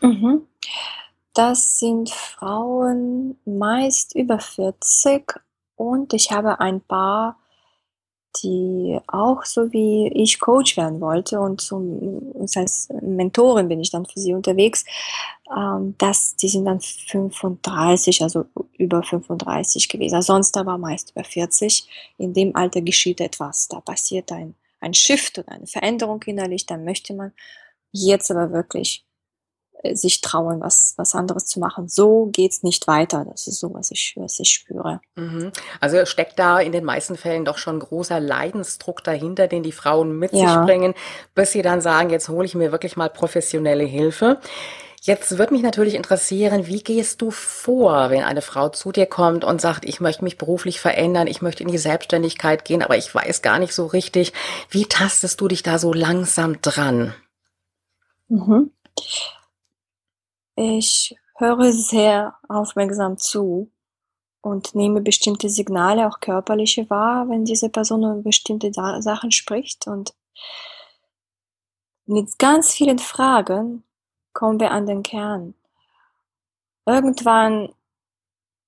Mhm. 0.00 0.46
Das 1.34 1.78
sind 1.78 2.10
Frauen 2.10 3.38
meist 3.46 4.14
über 4.14 4.38
40 4.38 5.40
und 5.76 6.12
ich 6.12 6.30
habe 6.30 6.60
ein 6.60 6.82
paar, 6.82 7.38
die 8.42 8.98
auch 9.06 9.44
so 9.44 9.72
wie 9.72 10.08
ich 10.08 10.40
Coach 10.40 10.76
werden 10.76 11.00
wollte 11.00 11.40
und 11.40 11.62
zum, 11.62 12.34
als 12.54 12.88
Mentorin 13.00 13.68
bin 13.68 13.80
ich 13.80 13.90
dann 13.90 14.04
für 14.04 14.20
sie 14.20 14.34
unterwegs. 14.34 14.84
Ähm, 15.54 15.94
das, 15.98 16.36
die 16.36 16.48
sind 16.48 16.66
dann 16.66 16.80
35, 16.80 18.22
also 18.22 18.44
über 18.76 19.02
35 19.02 19.88
gewesen. 19.88 20.16
Also 20.16 20.34
sonst 20.34 20.56
aber 20.58 20.76
meist 20.76 21.12
über 21.12 21.24
40. 21.24 21.88
In 22.18 22.34
dem 22.34 22.54
Alter 22.56 22.82
geschieht 22.82 23.20
etwas. 23.20 23.68
Da 23.68 23.80
passiert 23.80 24.32
ein, 24.32 24.54
ein 24.80 24.94
Shift 24.94 25.38
oder 25.38 25.52
eine 25.52 25.66
Veränderung 25.66 26.22
innerlich. 26.24 26.66
Dann 26.66 26.84
möchte 26.84 27.14
man 27.14 27.32
jetzt 27.92 28.30
aber 28.30 28.52
wirklich 28.52 29.04
sich 29.94 30.20
trauen, 30.20 30.60
was, 30.60 30.94
was 30.96 31.14
anderes 31.14 31.46
zu 31.46 31.60
machen. 31.60 31.88
So 31.88 32.26
geht's 32.32 32.62
nicht 32.62 32.86
weiter. 32.86 33.26
Das 33.28 33.46
ist 33.46 33.60
so, 33.60 33.72
was 33.74 33.90
ich, 33.90 34.14
was 34.16 34.38
ich 34.38 34.50
spüre. 34.50 35.00
Mhm. 35.16 35.52
Also 35.80 36.04
steckt 36.06 36.38
da 36.38 36.60
in 36.60 36.72
den 36.72 36.84
meisten 36.84 37.16
Fällen 37.16 37.44
doch 37.44 37.58
schon 37.58 37.78
großer 37.78 38.20
Leidensdruck 38.20 39.02
dahinter, 39.04 39.48
den 39.48 39.62
die 39.62 39.72
Frauen 39.72 40.18
mit 40.18 40.32
ja. 40.32 40.38
sich 40.40 40.66
bringen, 40.66 40.94
bis 41.34 41.52
sie 41.52 41.62
dann 41.62 41.80
sagen, 41.80 42.10
jetzt 42.10 42.28
hole 42.28 42.44
ich 42.44 42.54
mir 42.54 42.72
wirklich 42.72 42.96
mal 42.96 43.10
professionelle 43.10 43.84
Hilfe. 43.84 44.38
Jetzt 45.04 45.36
würde 45.36 45.52
mich 45.52 45.64
natürlich 45.64 45.96
interessieren, 45.96 46.68
wie 46.68 46.80
gehst 46.80 47.22
du 47.22 47.32
vor, 47.32 48.10
wenn 48.10 48.22
eine 48.22 48.40
Frau 48.40 48.68
zu 48.68 48.92
dir 48.92 49.06
kommt 49.06 49.42
und 49.42 49.60
sagt, 49.60 49.84
ich 49.84 50.00
möchte 50.00 50.22
mich 50.22 50.38
beruflich 50.38 50.80
verändern, 50.80 51.26
ich 51.26 51.42
möchte 51.42 51.64
in 51.64 51.68
die 51.68 51.78
Selbstständigkeit 51.78 52.64
gehen, 52.64 52.84
aber 52.84 52.96
ich 52.96 53.12
weiß 53.12 53.42
gar 53.42 53.58
nicht 53.58 53.74
so 53.74 53.86
richtig. 53.86 54.32
Wie 54.70 54.86
tastest 54.86 55.40
du 55.40 55.48
dich 55.48 55.64
da 55.64 55.80
so 55.80 55.92
langsam 55.92 56.62
dran? 56.62 57.14
Mhm. 58.28 58.70
Ich 60.54 61.16
höre 61.36 61.72
sehr 61.72 62.36
aufmerksam 62.48 63.16
zu 63.16 63.70
und 64.42 64.74
nehme 64.74 65.00
bestimmte 65.00 65.48
Signale, 65.48 66.06
auch 66.06 66.20
körperliche 66.20 66.88
wahr, 66.90 67.28
wenn 67.28 67.44
diese 67.44 67.70
Person 67.70 68.02
über 68.02 68.22
bestimmte 68.22 68.72
Sachen 68.72 69.30
spricht. 69.30 69.86
Und 69.86 70.14
mit 72.06 72.38
ganz 72.38 72.72
vielen 72.72 72.98
Fragen 72.98 73.84
kommen 74.32 74.60
wir 74.60 74.72
an 74.72 74.86
den 74.86 75.02
Kern. 75.02 75.54
Irgendwann 76.84 77.72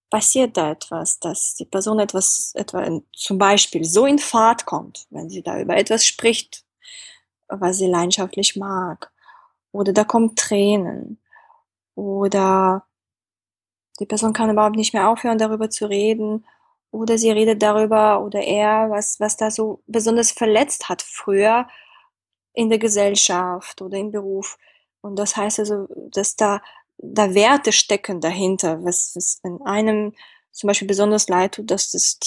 passiert 0.08 0.56
da 0.56 0.70
etwas, 0.70 1.18
dass 1.18 1.56
die 1.56 1.64
Person 1.64 1.98
etwas, 1.98 2.52
etwa 2.54 3.00
zum 3.12 3.36
Beispiel 3.36 3.84
so 3.84 4.06
in 4.06 4.20
Fahrt 4.20 4.64
kommt, 4.64 5.06
wenn 5.10 5.28
sie 5.28 5.42
da 5.42 5.60
über 5.60 5.76
etwas 5.76 6.04
spricht, 6.04 6.64
was 7.48 7.78
sie 7.78 7.88
leidenschaftlich 7.88 8.54
mag. 8.54 9.12
Oder 9.72 9.92
da 9.92 10.04
kommen 10.04 10.36
Tränen 10.36 11.20
oder 11.94 12.86
die 14.00 14.06
Person 14.06 14.32
kann 14.32 14.50
überhaupt 14.50 14.76
nicht 14.76 14.92
mehr 14.92 15.08
aufhören, 15.08 15.38
darüber 15.38 15.70
zu 15.70 15.86
reden 15.86 16.44
oder 16.90 17.18
sie 17.18 17.30
redet 17.30 17.62
darüber 17.62 18.22
oder 18.22 18.40
er, 18.40 18.90
was, 18.90 19.20
was 19.20 19.36
da 19.36 19.50
so 19.50 19.82
besonders 19.86 20.30
verletzt 20.32 20.88
hat 20.88 21.02
früher 21.02 21.66
in 22.52 22.70
der 22.70 22.78
Gesellschaft 22.78 23.82
oder 23.82 23.98
im 23.98 24.10
Beruf. 24.10 24.58
Und 25.00 25.16
das 25.16 25.36
heißt 25.36 25.58
also, 25.60 25.88
dass 26.12 26.36
da, 26.36 26.62
da 26.98 27.34
Werte 27.34 27.72
stecken 27.72 28.20
dahinter, 28.20 28.82
was, 28.84 29.12
was 29.14 29.40
wenn 29.42 29.60
einem 29.62 30.14
zum 30.52 30.68
Beispiel 30.68 30.88
besonders 30.88 31.28
leid 31.28 31.56
tut, 31.56 31.70
dass 31.70 31.90
das 31.90 32.18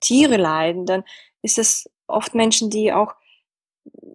Tiere 0.00 0.36
leiden, 0.36 0.86
dann 0.86 1.04
ist 1.42 1.58
es 1.58 1.90
oft 2.06 2.34
Menschen, 2.34 2.70
die 2.70 2.92
auch 2.92 3.14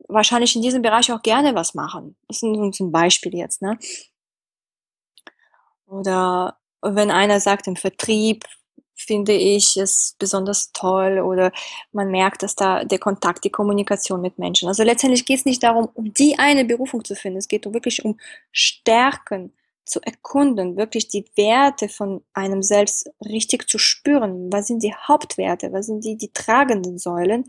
wahrscheinlich 0.08 0.56
in 0.56 0.62
diesem 0.62 0.82
Bereich 0.82 1.12
auch 1.12 1.22
gerne 1.22 1.54
was 1.54 1.74
machen. 1.74 2.16
Das 2.28 2.38
ist 2.38 2.44
ein, 2.44 2.92
Beispiel 2.92 3.36
jetzt, 3.36 3.62
ne? 3.62 3.78
Oder 5.88 6.58
wenn 6.82 7.12
einer 7.12 7.40
sagt, 7.40 7.68
im 7.68 7.76
Vertrieb 7.76 8.44
finde 8.96 9.34
ich 9.34 9.78
es 9.78 10.16
besonders 10.18 10.72
toll 10.74 11.20
oder 11.20 11.52
man 11.92 12.10
merkt, 12.10 12.42
dass 12.44 12.56
da 12.56 12.84
der 12.84 13.00
Kontakt, 13.00 13.44
die 13.44 13.52
Kommunikation 13.52 14.22
mit 14.22 14.40
Menschen. 14.40 14.68
Also 14.68 14.84
letztendlich 14.84 15.26
geht 15.26 15.40
es 15.40 15.46
nicht 15.46 15.64
darum, 15.64 15.88
um 15.94 16.14
die 16.14 16.40
eine 16.40 16.66
Berufung 16.66 17.06
zu 17.06 17.16
finden. 17.16 17.38
Es 17.38 17.48
geht 17.48 17.72
wirklich 17.72 18.04
um 18.04 18.20
Stärken 18.52 19.54
zu 19.86 20.02
erkunden, 20.02 20.76
wirklich 20.76 21.08
die 21.08 21.26
Werte 21.36 21.90
von 21.90 22.24
einem 22.34 22.62
selbst 22.64 23.10
richtig 23.24 23.70
zu 23.70 23.78
spüren. 23.78 24.52
Was 24.52 24.68
sind 24.68 24.84
die 24.84 24.94
Hauptwerte? 24.94 25.72
Was 25.72 25.86
sind 25.86 26.04
die, 26.04 26.18
die 26.18 26.34
tragenden 26.34 26.98
Säulen? 26.98 27.46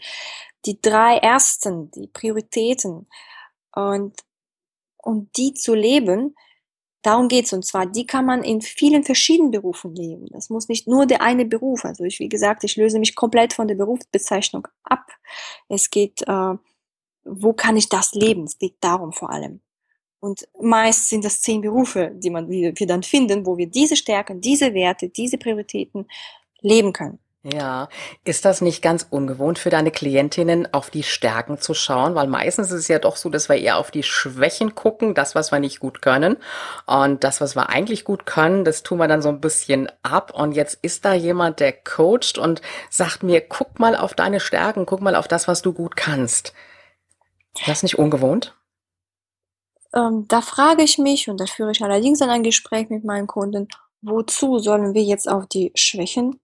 Die 0.66 0.80
drei 0.80 1.16
ersten, 1.16 1.90
die 1.90 2.06
Prioritäten. 2.08 3.08
Und, 3.74 4.14
und 4.98 5.36
die 5.36 5.54
zu 5.54 5.74
leben, 5.74 6.36
Darum 7.02 7.28
geht's 7.28 7.52
und 7.52 7.64
zwar, 7.64 7.86
die 7.86 8.06
kann 8.06 8.26
man 8.26 8.42
in 8.42 8.60
vielen 8.60 9.04
verschiedenen 9.04 9.52
Berufen 9.52 9.94
leben. 9.94 10.26
Das 10.30 10.50
muss 10.50 10.68
nicht 10.68 10.88
nur 10.88 11.06
der 11.06 11.22
eine 11.22 11.44
Beruf. 11.44 11.84
Also 11.84 12.04
ich, 12.04 12.18
wie 12.18 12.28
gesagt, 12.28 12.64
ich 12.64 12.76
löse 12.76 12.98
mich 12.98 13.14
komplett 13.14 13.52
von 13.52 13.68
der 13.68 13.76
Berufsbezeichnung 13.76 14.66
ab. 14.82 15.06
Es 15.68 15.90
geht, 15.90 16.22
äh, 16.26 16.54
wo 17.24 17.52
kann 17.52 17.76
ich 17.76 17.88
das 17.88 18.12
leben? 18.14 18.44
Es 18.44 18.58
geht 18.58 18.76
darum 18.80 19.12
vor 19.12 19.30
allem. 19.30 19.60
Und 20.20 20.48
meist 20.60 21.08
sind 21.08 21.24
das 21.24 21.40
zehn 21.40 21.60
Berufe, 21.60 22.10
die 22.14 22.30
man, 22.30 22.48
wir 22.48 22.74
dann 22.74 23.04
finden, 23.04 23.46
wo 23.46 23.56
wir 23.56 23.68
diese 23.68 23.94
Stärken, 23.94 24.40
diese 24.40 24.74
Werte, 24.74 25.08
diese 25.08 25.38
Prioritäten 25.38 26.08
leben 26.60 26.92
können. 26.92 27.20
Ja, 27.50 27.88
ist 28.24 28.44
das 28.44 28.60
nicht 28.60 28.82
ganz 28.82 29.06
ungewohnt 29.08 29.58
für 29.58 29.70
deine 29.70 29.90
Klientinnen, 29.90 30.72
auf 30.74 30.90
die 30.90 31.02
Stärken 31.02 31.58
zu 31.58 31.72
schauen? 31.72 32.14
Weil 32.14 32.26
meistens 32.26 32.68
ist 32.68 32.80
es 32.80 32.88
ja 32.88 32.98
doch 32.98 33.16
so, 33.16 33.30
dass 33.30 33.48
wir 33.48 33.56
eher 33.56 33.78
auf 33.78 33.90
die 33.90 34.02
Schwächen 34.02 34.74
gucken, 34.74 35.14
das, 35.14 35.34
was 35.34 35.50
wir 35.50 35.58
nicht 35.58 35.80
gut 35.80 36.02
können. 36.02 36.36
Und 36.86 37.24
das, 37.24 37.40
was 37.40 37.56
wir 37.56 37.70
eigentlich 37.70 38.04
gut 38.04 38.26
können, 38.26 38.64
das 38.64 38.82
tun 38.82 38.98
wir 38.98 39.08
dann 39.08 39.22
so 39.22 39.30
ein 39.30 39.40
bisschen 39.40 39.88
ab. 40.02 40.32
Und 40.34 40.52
jetzt 40.52 40.78
ist 40.82 41.04
da 41.04 41.14
jemand, 41.14 41.60
der 41.60 41.72
coacht 41.72 42.38
und 42.38 42.60
sagt 42.90 43.22
mir, 43.22 43.40
guck 43.40 43.78
mal 43.78 43.96
auf 43.96 44.14
deine 44.14 44.40
Stärken, 44.40 44.84
guck 44.84 45.00
mal 45.00 45.14
auf 45.14 45.28
das, 45.28 45.48
was 45.48 45.62
du 45.62 45.72
gut 45.72 45.96
kannst. 45.96 46.52
Ist 47.58 47.68
das 47.68 47.82
nicht 47.82 47.98
ungewohnt? 47.98 48.56
Ähm, 49.94 50.26
da 50.28 50.42
frage 50.42 50.82
ich 50.82 50.98
mich, 50.98 51.30
und 51.30 51.40
da 51.40 51.46
führe 51.46 51.70
ich 51.70 51.82
allerdings 51.82 52.18
dann 52.18 52.30
ein 52.30 52.42
Gespräch 52.42 52.90
mit 52.90 53.04
meinen 53.04 53.26
Kunden, 53.26 53.68
wozu 54.02 54.58
sollen 54.58 54.92
wir 54.92 55.02
jetzt 55.02 55.28
auf 55.28 55.46
die 55.46 55.72
Schwächen 55.74 56.40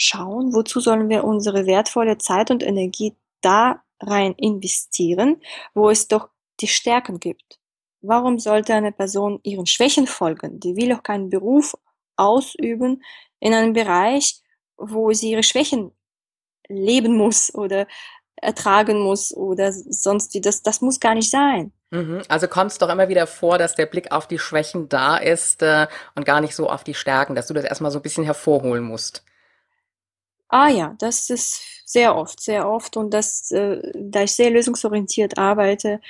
schauen, 0.00 0.54
wozu 0.54 0.78
sollen 0.78 1.08
wir 1.08 1.24
unsere 1.24 1.66
wertvolle 1.66 2.18
Zeit 2.18 2.52
und 2.52 2.62
Energie 2.62 3.16
da 3.40 3.82
rein 4.00 4.32
investieren, 4.34 5.42
wo 5.74 5.90
es 5.90 6.06
doch 6.06 6.28
die 6.60 6.68
Stärken 6.68 7.18
gibt. 7.18 7.58
Warum 8.00 8.38
sollte 8.38 8.74
eine 8.74 8.92
Person 8.92 9.40
ihren 9.42 9.66
Schwächen 9.66 10.06
folgen? 10.06 10.60
Die 10.60 10.76
will 10.76 10.92
auch 10.92 11.02
keinen 11.02 11.30
Beruf 11.30 11.76
ausüben 12.16 13.02
in 13.40 13.52
einem 13.52 13.72
Bereich, 13.72 14.40
wo 14.76 15.12
sie 15.12 15.32
ihre 15.32 15.42
Schwächen 15.42 15.90
leben 16.68 17.16
muss 17.16 17.52
oder 17.52 17.88
ertragen 18.36 19.00
muss 19.00 19.34
oder 19.34 19.72
sonst 19.72 20.32
wie. 20.34 20.40
Das, 20.40 20.62
das 20.62 20.80
muss 20.80 21.00
gar 21.00 21.16
nicht 21.16 21.30
sein. 21.30 21.72
Mhm. 21.90 22.22
Also 22.28 22.46
kommt 22.46 22.70
es 22.70 22.78
doch 22.78 22.88
immer 22.88 23.08
wieder 23.08 23.26
vor, 23.26 23.58
dass 23.58 23.74
der 23.74 23.86
Blick 23.86 24.12
auf 24.12 24.28
die 24.28 24.38
Schwächen 24.38 24.88
da 24.88 25.16
ist 25.16 25.60
äh, 25.62 25.88
und 26.14 26.24
gar 26.24 26.40
nicht 26.40 26.54
so 26.54 26.70
auf 26.70 26.84
die 26.84 26.94
Stärken, 26.94 27.34
dass 27.34 27.48
du 27.48 27.54
das 27.54 27.64
erstmal 27.64 27.90
so 27.90 27.98
ein 27.98 28.02
bisschen 28.02 28.22
hervorholen 28.22 28.84
musst. 28.84 29.24
Ah 30.48 30.68
ja, 30.68 30.94
das 30.98 31.30
ist 31.30 31.62
sehr 31.84 32.16
oft, 32.16 32.40
sehr 32.40 32.68
oft. 32.68 32.96
Und 32.96 33.12
das, 33.12 33.50
äh, 33.50 33.80
da 33.94 34.22
ich 34.22 34.32
sehr 34.32 34.50
lösungsorientiert 34.50 35.38
arbeite, 35.38 36.00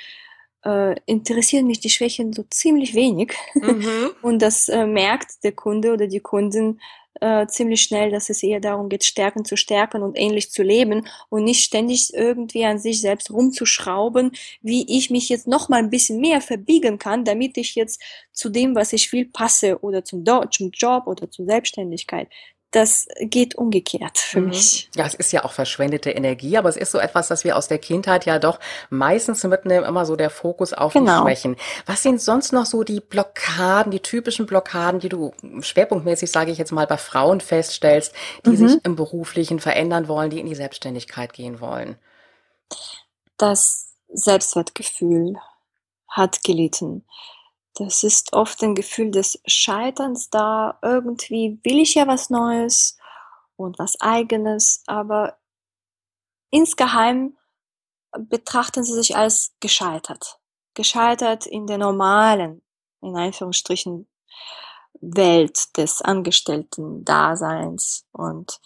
äh, 0.65 0.95
interessieren 1.05 1.67
mich 1.67 1.79
die 1.79 1.89
Schwächen 1.89 2.33
so 2.33 2.43
ziemlich 2.49 2.93
wenig. 2.95 3.33
Mhm. 3.55 4.11
Und 4.21 4.41
das 4.41 4.69
äh, 4.69 4.85
merkt 4.85 5.43
der 5.43 5.53
Kunde 5.53 5.93
oder 5.93 6.07
die 6.07 6.19
Kunden 6.19 6.79
äh, 7.21 7.47
ziemlich 7.47 7.81
schnell, 7.81 8.11
dass 8.11 8.29
es 8.29 8.43
eher 8.43 8.59
darum 8.59 8.89
geht, 8.89 9.03
Stärken 9.03 9.43
zu 9.43 9.57
stärken 9.57 10.03
und 10.03 10.17
ähnlich 10.17 10.51
zu 10.51 10.63
leben 10.63 11.07
und 11.29 11.43
nicht 11.43 11.63
ständig 11.63 12.13
irgendwie 12.13 12.65
an 12.65 12.79
sich 12.79 13.01
selbst 13.01 13.31
rumzuschrauben, 13.31 14.31
wie 14.61 14.85
ich 14.97 15.09
mich 15.09 15.27
jetzt 15.27 15.47
noch 15.47 15.69
mal 15.69 15.77
ein 15.77 15.89
bisschen 15.89 16.19
mehr 16.21 16.39
verbiegen 16.39 16.97
kann, 16.97 17.25
damit 17.25 17.57
ich 17.57 17.75
jetzt 17.75 18.01
zu 18.31 18.49
dem, 18.49 18.75
was 18.75 18.93
ich 18.93 19.11
will, 19.11 19.25
passe 19.25 19.79
oder 19.83 20.05
zum, 20.05 20.23
Do 20.23 20.45
zum 20.45 20.71
Job 20.71 21.07
oder 21.07 21.29
zur 21.29 21.45
Selbstständigkeit 21.45 22.29
das 22.71 23.07
geht 23.19 23.55
umgekehrt 23.55 24.19
für 24.19 24.41
mhm. 24.41 24.49
mich. 24.49 24.89
Ja, 24.95 25.05
es 25.05 25.15
ist 25.15 25.31
ja 25.31 25.43
auch 25.43 25.53
verschwendete 25.53 26.11
Energie, 26.11 26.57
aber 26.57 26.69
es 26.69 26.77
ist 26.77 26.91
so 26.91 26.99
etwas, 26.99 27.27
dass 27.27 27.43
wir 27.43 27.57
aus 27.57 27.67
der 27.67 27.79
Kindheit 27.79 28.25
ja 28.25 28.37
doch 28.37 28.59
meistens 28.91 29.43
mitnehmen, 29.43 29.85
immer 29.85 30.05
so 30.05 30.15
der 30.15 30.29
Fokus 30.29 30.73
auf 30.73 30.93
genau. 30.93 31.23
die 31.23 31.31
Schwächen. 31.31 31.55
Was 31.87 32.03
sind 32.03 32.21
sonst 32.21 32.53
noch 32.53 32.67
so 32.67 32.83
die 32.83 32.99
Blockaden, 32.99 33.91
die 33.91 34.01
typischen 34.01 34.45
Blockaden, 34.45 34.99
die 34.99 35.09
du 35.09 35.33
schwerpunktmäßig, 35.61 36.29
sage 36.31 36.51
ich 36.51 36.59
jetzt 36.59 36.71
mal, 36.71 36.85
bei 36.85 36.97
Frauen 36.97 37.41
feststellst, 37.41 38.13
die 38.45 38.51
mhm. 38.51 38.67
sich 38.67 38.85
im 38.85 38.95
Beruflichen 38.95 39.59
verändern 39.59 40.07
wollen, 40.07 40.29
die 40.29 40.39
in 40.39 40.45
die 40.45 40.55
Selbstständigkeit 40.55 41.33
gehen 41.33 41.61
wollen? 41.61 41.97
Das 43.37 43.95
Selbstwertgefühl 44.09 45.37
hat 46.07 46.43
gelitten. 46.43 47.05
Das 47.79 48.03
ist 48.03 48.33
oft 48.33 48.61
ein 48.61 48.75
Gefühl 48.75 49.09
des 49.09 49.41
Scheiterns 49.45 50.29
da. 50.29 50.77
Irgendwie 50.81 51.61
will 51.63 51.79
ich 51.79 51.95
ja 51.95 52.07
was 52.07 52.29
Neues 52.29 52.97
und 53.55 53.79
was 53.79 54.01
Eigenes, 54.01 54.83
aber 54.85 55.37
insgeheim 56.49 57.37
betrachten 58.17 58.83
sie 58.83 58.91
sich 58.91 59.15
als 59.15 59.53
gescheitert. 59.61 60.41
Gescheitert 60.73 61.45
in 61.45 61.67
der 61.67 61.77
normalen, 61.77 62.61
in 63.01 63.15
Anführungsstrichen, 63.15 64.09
Welt 64.99 65.77
des 65.77 66.01
Angestellten-Daseins. 66.01 68.05
Und 68.11 68.59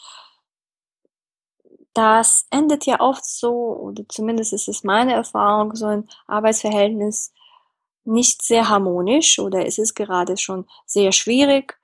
das 1.94 2.48
endet 2.50 2.88
ja 2.88 3.00
oft 3.00 3.24
so, 3.24 3.78
oder 3.78 4.10
zumindest 4.10 4.54
ist 4.54 4.68
es 4.68 4.84
meine 4.84 5.14
Erfahrung, 5.14 5.76
so 5.76 5.86
ein 5.86 6.10
Arbeitsverhältnis 6.26 7.32
nicht 8.06 8.42
sehr 8.42 8.70
harmonisch 8.70 9.40
oder 9.40 9.66
es 9.66 9.78
ist 9.78 9.96
gerade 9.96 10.38
schon 10.38 10.66
sehr 10.86 11.12
schwierig. 11.12 11.78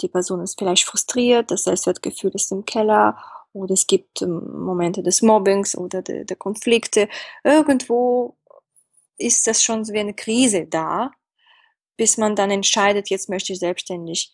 Die 0.00 0.08
Person 0.08 0.40
ist 0.42 0.58
vielleicht 0.58 0.84
frustriert, 0.84 1.50
das 1.50 1.64
Selbstwertgefühl 1.64 2.32
ist 2.34 2.52
im 2.52 2.64
Keller 2.64 3.18
oder 3.52 3.74
es 3.74 3.86
gibt 3.86 4.22
ähm, 4.22 4.64
Momente 4.64 5.02
des 5.02 5.22
Mobbings 5.22 5.76
oder 5.76 6.02
der, 6.02 6.24
der 6.24 6.36
Konflikte. 6.36 7.08
Irgendwo 7.44 8.36
ist 9.18 9.46
das 9.46 9.62
schon 9.62 9.86
wie 9.88 9.98
eine 9.98 10.14
Krise 10.14 10.66
da, 10.66 11.10
bis 11.96 12.16
man 12.16 12.34
dann 12.34 12.50
entscheidet, 12.50 13.10
jetzt 13.10 13.28
möchte 13.28 13.52
ich 13.52 13.58
selbstständig 13.58 14.32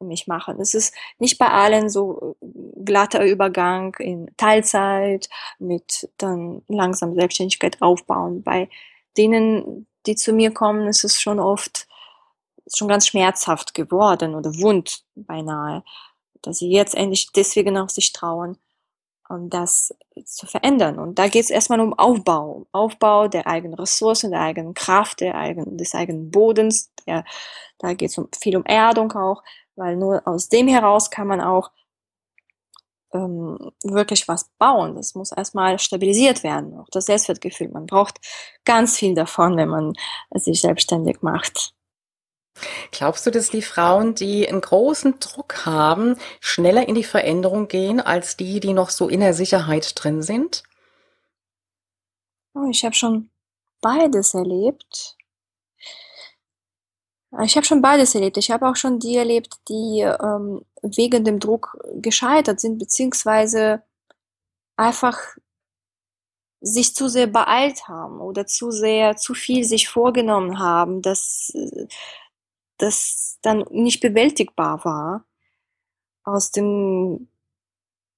mich 0.00 0.26
machen. 0.26 0.60
Es 0.60 0.74
ist 0.74 0.94
nicht 1.18 1.38
bei 1.38 1.48
allen 1.48 1.88
so 1.88 2.36
äh, 2.40 2.46
glatter 2.84 3.24
Übergang 3.24 3.94
in 3.98 4.30
Teilzeit 4.36 5.28
mit 5.58 6.08
dann 6.18 6.62
langsam 6.68 7.14
Selbstständigkeit 7.14 7.80
aufbauen. 7.80 8.42
Bei 8.42 8.68
denen, 9.16 9.86
die 10.06 10.16
zu 10.16 10.32
mir 10.32 10.52
kommen, 10.52 10.88
ist 10.88 11.04
es 11.04 11.20
schon 11.20 11.38
oft 11.40 11.86
schon 12.74 12.88
ganz 12.88 13.06
schmerzhaft 13.06 13.74
geworden 13.74 14.34
oder 14.34 14.50
wund 14.58 15.04
beinahe, 15.14 15.82
dass 16.42 16.58
sie 16.58 16.70
jetzt 16.70 16.94
endlich 16.94 17.30
deswegen 17.34 17.76
auf 17.76 17.90
sich 17.90 18.12
trauen, 18.12 18.58
um 19.28 19.50
das 19.50 19.94
zu 20.24 20.46
verändern. 20.46 20.98
Und 20.98 21.18
da 21.18 21.28
geht 21.28 21.44
es 21.44 21.50
erstmal 21.50 21.80
um 21.80 21.94
Aufbau, 21.94 22.66
Aufbau 22.72 23.28
der 23.28 23.46
eigenen 23.46 23.74
Ressourcen, 23.74 24.30
der 24.30 24.40
eigenen 24.40 24.74
Kraft, 24.74 25.20
der 25.20 25.36
eigenen, 25.36 25.78
des 25.78 25.94
eigenen 25.94 26.30
Bodens. 26.30 26.92
Der, 27.06 27.24
da 27.78 27.94
geht 27.94 28.10
es 28.10 28.18
um, 28.18 28.28
viel 28.38 28.56
um 28.56 28.64
Erdung 28.64 29.12
auch, 29.12 29.42
weil 29.76 29.96
nur 29.96 30.26
aus 30.26 30.48
dem 30.48 30.68
heraus 30.68 31.10
kann 31.10 31.26
man 31.26 31.40
auch 31.40 31.70
ähm, 33.12 33.72
wirklich 33.82 34.28
was 34.28 34.50
bauen. 34.58 34.94
Das 34.94 35.14
muss 35.14 35.32
erstmal 35.32 35.78
stabilisiert 35.78 36.42
werden, 36.42 36.78
auch 36.78 36.88
das 36.90 37.06
Selbstwertgefühl. 37.06 37.68
Man 37.68 37.86
braucht 37.86 38.20
ganz 38.64 38.96
viel 38.96 39.14
davon, 39.14 39.56
wenn 39.56 39.68
man 39.68 39.92
sich 40.34 40.60
selbstständig 40.60 41.22
macht. 41.22 41.74
Glaubst 42.90 43.26
du, 43.26 43.30
dass 43.30 43.50
die 43.50 43.62
Frauen, 43.62 44.14
die 44.14 44.48
einen 44.48 44.60
großen 44.60 45.18
Druck 45.20 45.64
haben, 45.64 46.16
schneller 46.40 46.86
in 46.86 46.94
die 46.94 47.04
Veränderung 47.04 47.68
gehen 47.68 48.00
als 48.00 48.36
die, 48.36 48.60
die 48.60 48.74
noch 48.74 48.90
so 48.90 49.08
in 49.08 49.20
der 49.20 49.34
Sicherheit 49.34 49.92
drin 49.96 50.22
sind? 50.22 50.62
Oh, 52.54 52.68
ich 52.70 52.84
habe 52.84 52.94
schon 52.94 53.30
beides 53.80 54.34
erlebt. 54.34 55.16
Ich 57.40 57.56
habe 57.56 57.64
schon 57.64 57.80
beides 57.80 58.14
erlebt. 58.14 58.36
Ich 58.36 58.50
habe 58.50 58.68
auch 58.68 58.76
schon 58.76 58.98
die 58.98 59.16
erlebt, 59.16 59.56
die 59.68 60.00
ähm, 60.00 60.64
wegen 60.82 61.24
dem 61.24 61.40
Druck 61.40 61.78
gescheitert 61.94 62.60
sind, 62.60 62.78
beziehungsweise 62.78 63.82
einfach 64.76 65.18
sich 66.60 66.94
zu 66.94 67.08
sehr 67.08 67.26
beeilt 67.26 67.88
haben 67.88 68.20
oder 68.20 68.46
zu 68.46 68.70
sehr, 68.70 69.16
zu 69.16 69.34
viel 69.34 69.64
sich 69.64 69.88
vorgenommen 69.88 70.58
haben, 70.58 71.00
dass 71.02 71.52
das 72.76 73.38
dann 73.42 73.64
nicht 73.70 74.00
bewältigbar 74.00 74.84
war. 74.84 75.24
Aus 76.24 76.52
dem 76.52 77.28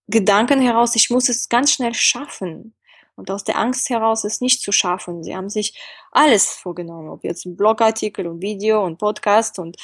Gedanken 0.09 0.61
heraus, 0.61 0.97
ich 0.97 1.09
muss 1.09 1.29
es 1.29 1.49
ganz 1.49 1.73
schnell 1.73 1.95
schaffen 1.95 2.75
und 3.17 3.31
aus 3.31 3.45
der 3.45 3.59
Angst 3.59 3.89
heraus 3.91 4.25
es 4.25 4.41
nicht 4.41 4.63
zu 4.63 4.73
schaffen. 4.73 5.23
Sie 5.23 5.37
haben 5.37 5.49
sich 5.49 5.79
alles 6.11 6.51
vorgenommen, 6.51 7.09
ob 7.09 7.25
jetzt 7.25 7.47
ein 7.47 7.57
Blogartikel 7.57 8.27
und 8.27 8.43
Video 8.43 8.85
und 8.85 8.99
Podcast 8.99 9.59
und 9.59 9.77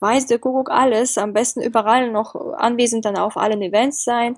weiß 0.00 0.26
der 0.26 0.38
Kuckuck 0.38 0.70
alles, 0.70 1.16
am 1.16 1.32
besten 1.32 1.62
überall 1.62 2.10
noch 2.10 2.34
anwesend 2.56 3.04
dann 3.04 3.16
auf 3.16 3.36
allen 3.36 3.62
Events 3.62 4.04
sein 4.04 4.36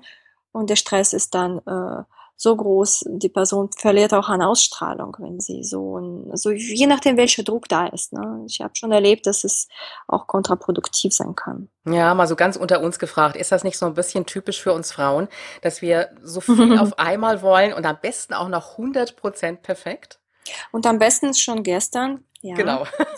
und 0.51 0.69
der 0.69 0.75
Stress 0.75 1.13
ist 1.13 1.33
dann 1.33 1.59
äh, 1.65 2.03
so 2.37 2.55
groß, 2.55 3.05
die 3.07 3.29
Person 3.29 3.69
verliert 3.77 4.13
auch 4.13 4.27
an 4.27 4.41
Ausstrahlung, 4.41 5.15
wenn 5.19 5.39
sie 5.39 5.63
so, 5.63 5.97
ein, 5.97 6.35
so 6.35 6.51
je 6.51 6.85
nachdem, 6.85 7.17
welcher 7.17 7.43
Druck 7.43 7.69
da 7.69 7.87
ist. 7.87 8.13
Ne? 8.13 8.43
Ich 8.47 8.59
habe 8.61 8.75
schon 8.75 8.91
erlebt, 8.91 9.25
dass 9.25 9.43
es 9.43 9.67
auch 10.07 10.27
kontraproduktiv 10.27 11.13
sein 11.13 11.35
kann. 11.35 11.69
Ja, 11.85 12.13
mal 12.13 12.27
so 12.27 12.35
ganz 12.35 12.57
unter 12.57 12.81
uns 12.81 12.99
gefragt, 12.99 13.35
ist 13.37 13.51
das 13.51 13.63
nicht 13.63 13.77
so 13.77 13.85
ein 13.85 13.93
bisschen 13.93 14.25
typisch 14.25 14.61
für 14.61 14.73
uns 14.73 14.91
Frauen, 14.91 15.29
dass 15.61 15.81
wir 15.81 16.09
so 16.21 16.41
viel 16.41 16.77
auf 16.77 16.99
einmal 16.99 17.41
wollen 17.41 17.73
und 17.73 17.85
am 17.85 17.97
besten 18.01 18.33
auch 18.33 18.49
noch 18.49 18.71
100 18.71 19.15
Prozent 19.15 19.61
perfekt? 19.63 20.19
Und 20.71 20.85
am 20.85 20.99
besten 20.99 21.33
schon 21.33 21.63
gestern. 21.63 22.23
Ja. 22.41 22.53
Genau. 22.55 22.85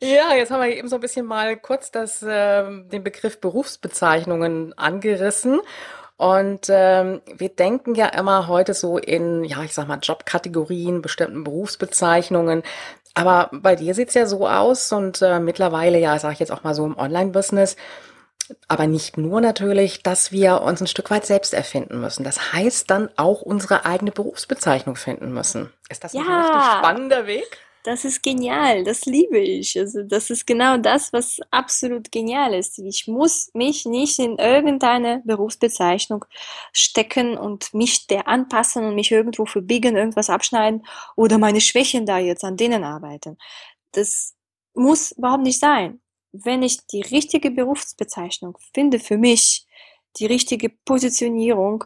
ja, 0.00 0.34
jetzt 0.34 0.50
haben 0.50 0.60
wir 0.60 0.76
eben 0.76 0.88
so 0.88 0.96
ein 0.96 1.00
bisschen 1.00 1.24
mal 1.24 1.56
kurz 1.56 1.92
das, 1.92 2.20
äh, 2.22 2.64
den 2.64 3.04
Begriff 3.04 3.40
Berufsbezeichnungen 3.40 4.76
angerissen. 4.76 5.60
Und 6.16 6.66
ähm, 6.68 7.22
wir 7.26 7.48
denken 7.48 7.94
ja 7.94 8.06
immer 8.06 8.46
heute 8.46 8.72
so 8.72 8.98
in, 8.98 9.44
ja, 9.44 9.62
ich 9.62 9.74
sag 9.74 9.88
mal, 9.88 9.98
Jobkategorien, 10.00 11.02
bestimmten 11.02 11.42
Berufsbezeichnungen. 11.42 12.62
Aber 13.14 13.50
bei 13.52 13.76
dir 13.76 13.94
sieht's 13.94 14.14
ja 14.14 14.26
so 14.26 14.48
aus 14.48 14.92
und 14.92 15.22
äh, 15.22 15.40
mittlerweile, 15.40 15.98
ja, 15.98 16.18
sage 16.18 16.34
ich 16.34 16.40
jetzt 16.40 16.52
auch 16.52 16.64
mal 16.64 16.74
so 16.74 16.84
im 16.84 16.96
Online-Business, 16.96 17.76
aber 18.68 18.86
nicht 18.86 19.16
nur 19.16 19.40
natürlich, 19.40 20.02
dass 20.02 20.32
wir 20.32 20.62
uns 20.62 20.80
ein 20.80 20.86
Stück 20.86 21.10
weit 21.10 21.24
selbst 21.24 21.54
erfinden 21.54 22.00
müssen. 22.00 22.24
Das 22.24 22.52
heißt 22.52 22.90
dann 22.90 23.08
auch 23.16 23.42
unsere 23.42 23.86
eigene 23.86 24.10
Berufsbezeichnung 24.10 24.96
finden 24.96 25.32
müssen. 25.32 25.72
Ist 25.88 26.04
das 26.04 26.12
ja. 26.12 26.20
ein 26.20 26.40
richtig 26.40 26.62
spannender 26.78 27.26
Weg? 27.26 27.58
Das 27.84 28.06
ist 28.06 28.22
genial, 28.22 28.82
das 28.82 29.04
liebe 29.04 29.38
ich. 29.38 29.78
Also 29.78 30.02
das 30.04 30.30
ist 30.30 30.46
genau 30.46 30.78
das, 30.78 31.12
was 31.12 31.38
absolut 31.50 32.10
genial 32.10 32.54
ist. 32.54 32.78
Ich 32.78 33.06
muss 33.06 33.50
mich 33.52 33.84
nicht 33.84 34.18
in 34.18 34.38
irgendeine 34.38 35.20
Berufsbezeichnung 35.26 36.24
stecken 36.72 37.36
und 37.36 37.74
mich 37.74 38.06
der 38.06 38.26
anpassen 38.26 38.86
und 38.86 38.94
mich 38.94 39.12
irgendwo 39.12 39.44
verbiegen, 39.44 39.96
irgendwas 39.96 40.30
abschneiden 40.30 40.86
oder 41.14 41.36
meine 41.36 41.60
Schwächen 41.60 42.06
da 42.06 42.16
jetzt 42.16 42.42
an 42.42 42.56
denen 42.56 42.84
arbeiten. 42.84 43.36
Das 43.92 44.34
muss 44.72 45.12
überhaupt 45.12 45.42
nicht 45.42 45.60
sein. 45.60 46.00
Wenn 46.32 46.62
ich 46.62 46.86
die 46.86 47.02
richtige 47.02 47.50
Berufsbezeichnung 47.50 48.56
finde 48.72 48.98
für 48.98 49.18
mich, 49.18 49.66
die 50.18 50.26
richtige 50.26 50.70
Positionierung, 50.70 51.84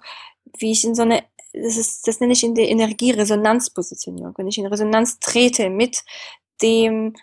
wie 0.58 0.70
ich 0.70 0.84
in 0.84 0.94
so 0.94 1.02
eine 1.02 1.24
das, 1.62 1.76
ist, 1.76 2.06
das 2.06 2.20
nenne 2.20 2.32
ich 2.32 2.44
in 2.44 2.54
der 2.54 2.68
Energieresonanzpositionierung. 2.68 4.34
Wenn 4.36 4.48
ich 4.48 4.58
in 4.58 4.66
Resonanz 4.66 5.18
trete 5.20 5.70
mit 5.70 6.04
dem 6.62 7.14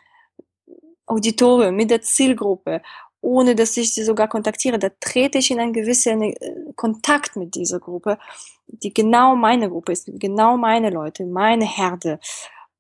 Auditorium, 1.06 1.76
mit 1.76 1.92
der 1.92 2.02
Zielgruppe, 2.02 2.82
ohne 3.22 3.56
dass 3.56 3.76
ich 3.78 3.94
sie 3.94 4.04
sogar 4.04 4.28
kontaktiere, 4.28 4.78
da 4.78 4.90
trete 5.00 5.40
ich 5.40 5.50
in 5.50 5.60
einen 5.60 5.74
gewissen 5.74 6.22
äh, 6.22 6.36
Kontakt 6.76 7.36
mit 7.36 7.56
dieser 7.56 7.80
Gruppe, 7.80 8.18
die 8.68 8.94
genau 8.94 9.36
meine 9.36 9.70
Gruppe 9.70 9.92
ist, 9.92 10.10
genau 10.20 10.58
meine 10.58 10.90
Leute, 10.90 11.26
meine 11.26 11.66
Herde, 11.66 12.20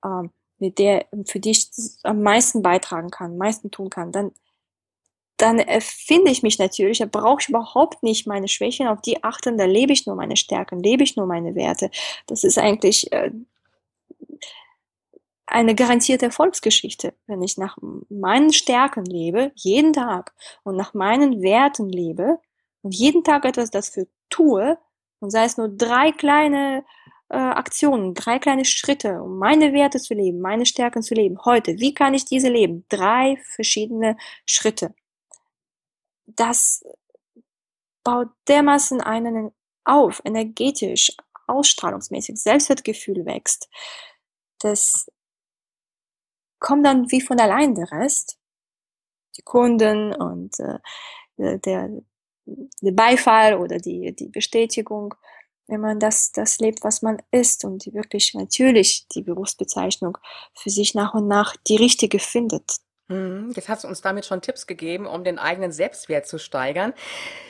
ähm, 0.03 0.31
mit 0.59 0.79
der, 0.79 1.05
für 1.25 1.39
die 1.39 1.51
ich 1.51 1.69
am 2.03 2.21
meisten 2.21 2.61
beitragen 2.61 3.09
kann, 3.09 3.31
am 3.31 3.37
meisten 3.37 3.71
tun 3.71 3.89
kann, 3.89 4.11
dann 4.11 4.31
dann 5.37 5.59
erfinde 5.59 6.31
ich 6.31 6.43
mich 6.43 6.59
natürlich, 6.59 6.99
da 6.99 7.05
brauche 7.05 7.41
ich 7.41 7.49
überhaupt 7.49 8.03
nicht 8.03 8.25
meine 8.27 8.47
Schwächen, 8.47 8.87
auf 8.87 9.01
die 9.01 9.23
achten, 9.23 9.57
da 9.57 9.65
lebe 9.65 9.93
ich 9.93 10.05
nur 10.05 10.15
meine 10.15 10.37
Stärken, 10.37 10.81
lebe 10.81 11.03
ich 11.03 11.17
nur 11.17 11.25
meine 11.25 11.55
Werte. 11.55 11.91
Das 12.27 12.43
ist 12.43 12.57
eigentlich 12.57 13.11
äh, 13.11 13.31
eine 15.45 15.75
garantierte 15.75 16.25
Erfolgsgeschichte. 16.25 17.13
Wenn 17.27 17.41
ich 17.41 17.57
nach 17.57 17.77
meinen 18.09 18.53
Stärken 18.53 19.05
lebe, 19.05 19.51
jeden 19.55 19.93
Tag, 19.93 20.33
und 20.63 20.77
nach 20.77 20.93
meinen 20.93 21.41
Werten 21.41 21.89
lebe 21.89 22.39
und 22.81 22.95
jeden 22.95 23.23
Tag 23.23 23.45
etwas 23.45 23.71
dafür 23.71 24.07
tue, 24.29 24.77
und 25.19 25.31
sei 25.31 25.45
es 25.45 25.57
nur 25.57 25.69
drei 25.69 26.11
kleine 26.11 26.85
äh, 27.29 27.37
Aktionen, 27.37 28.13
drei 28.13 28.39
kleine 28.39 28.65
Schritte, 28.65 29.21
um 29.21 29.37
meine 29.37 29.73
Werte 29.73 29.99
zu 29.99 30.13
leben, 30.13 30.39
meine 30.39 30.65
Stärken 30.65 31.01
zu 31.01 31.13
leben, 31.13 31.37
heute, 31.45 31.79
wie 31.79 31.93
kann 31.93 32.13
ich 32.13 32.25
diese 32.25 32.49
leben? 32.49 32.85
Drei 32.89 33.37
verschiedene 33.55 34.17
Schritte 34.45 34.93
das 36.27 36.83
baut 38.03 38.29
dermaßen 38.47 39.01
einen 39.01 39.51
auf, 39.83 40.21
energetisch, 40.25 41.11
ausstrahlungsmäßig, 41.47 42.41
Selbstwertgefühl 42.41 43.25
wächst. 43.25 43.69
Das 44.59 45.07
kommt 46.59 46.85
dann 46.85 47.11
wie 47.11 47.21
von 47.21 47.39
allein 47.39 47.75
der 47.75 47.91
Rest. 47.91 48.37
Die 49.37 49.41
Kunden 49.41 50.13
und 50.13 50.59
äh, 50.59 50.79
der, 51.59 51.89
der 52.45 52.91
Beifall 52.91 53.55
oder 53.55 53.77
die, 53.77 54.15
die 54.15 54.29
Bestätigung, 54.29 55.13
wenn 55.67 55.81
man 55.81 55.99
das, 55.99 56.31
das 56.31 56.59
lebt, 56.59 56.83
was 56.83 57.01
man 57.01 57.21
ist 57.31 57.65
und 57.65 57.85
wirklich 57.93 58.33
natürlich 58.33 59.07
die 59.09 59.23
Berufsbezeichnung 59.23 60.17
für 60.53 60.69
sich 60.69 60.93
nach 60.93 61.13
und 61.13 61.27
nach 61.27 61.55
die 61.67 61.75
richtige 61.75 62.19
findet. 62.19 62.77
Mhm. 63.07 63.51
Jetzt 63.55 63.69
hast 63.69 63.83
du 63.83 63.87
uns 63.87 64.01
damit 64.01 64.25
schon 64.25 64.41
Tipps 64.41 64.65
gegeben, 64.65 65.05
um 65.05 65.23
den 65.23 65.37
eigenen 65.37 65.71
Selbstwert 65.71 66.27
zu 66.27 66.39
steigern. 66.39 66.93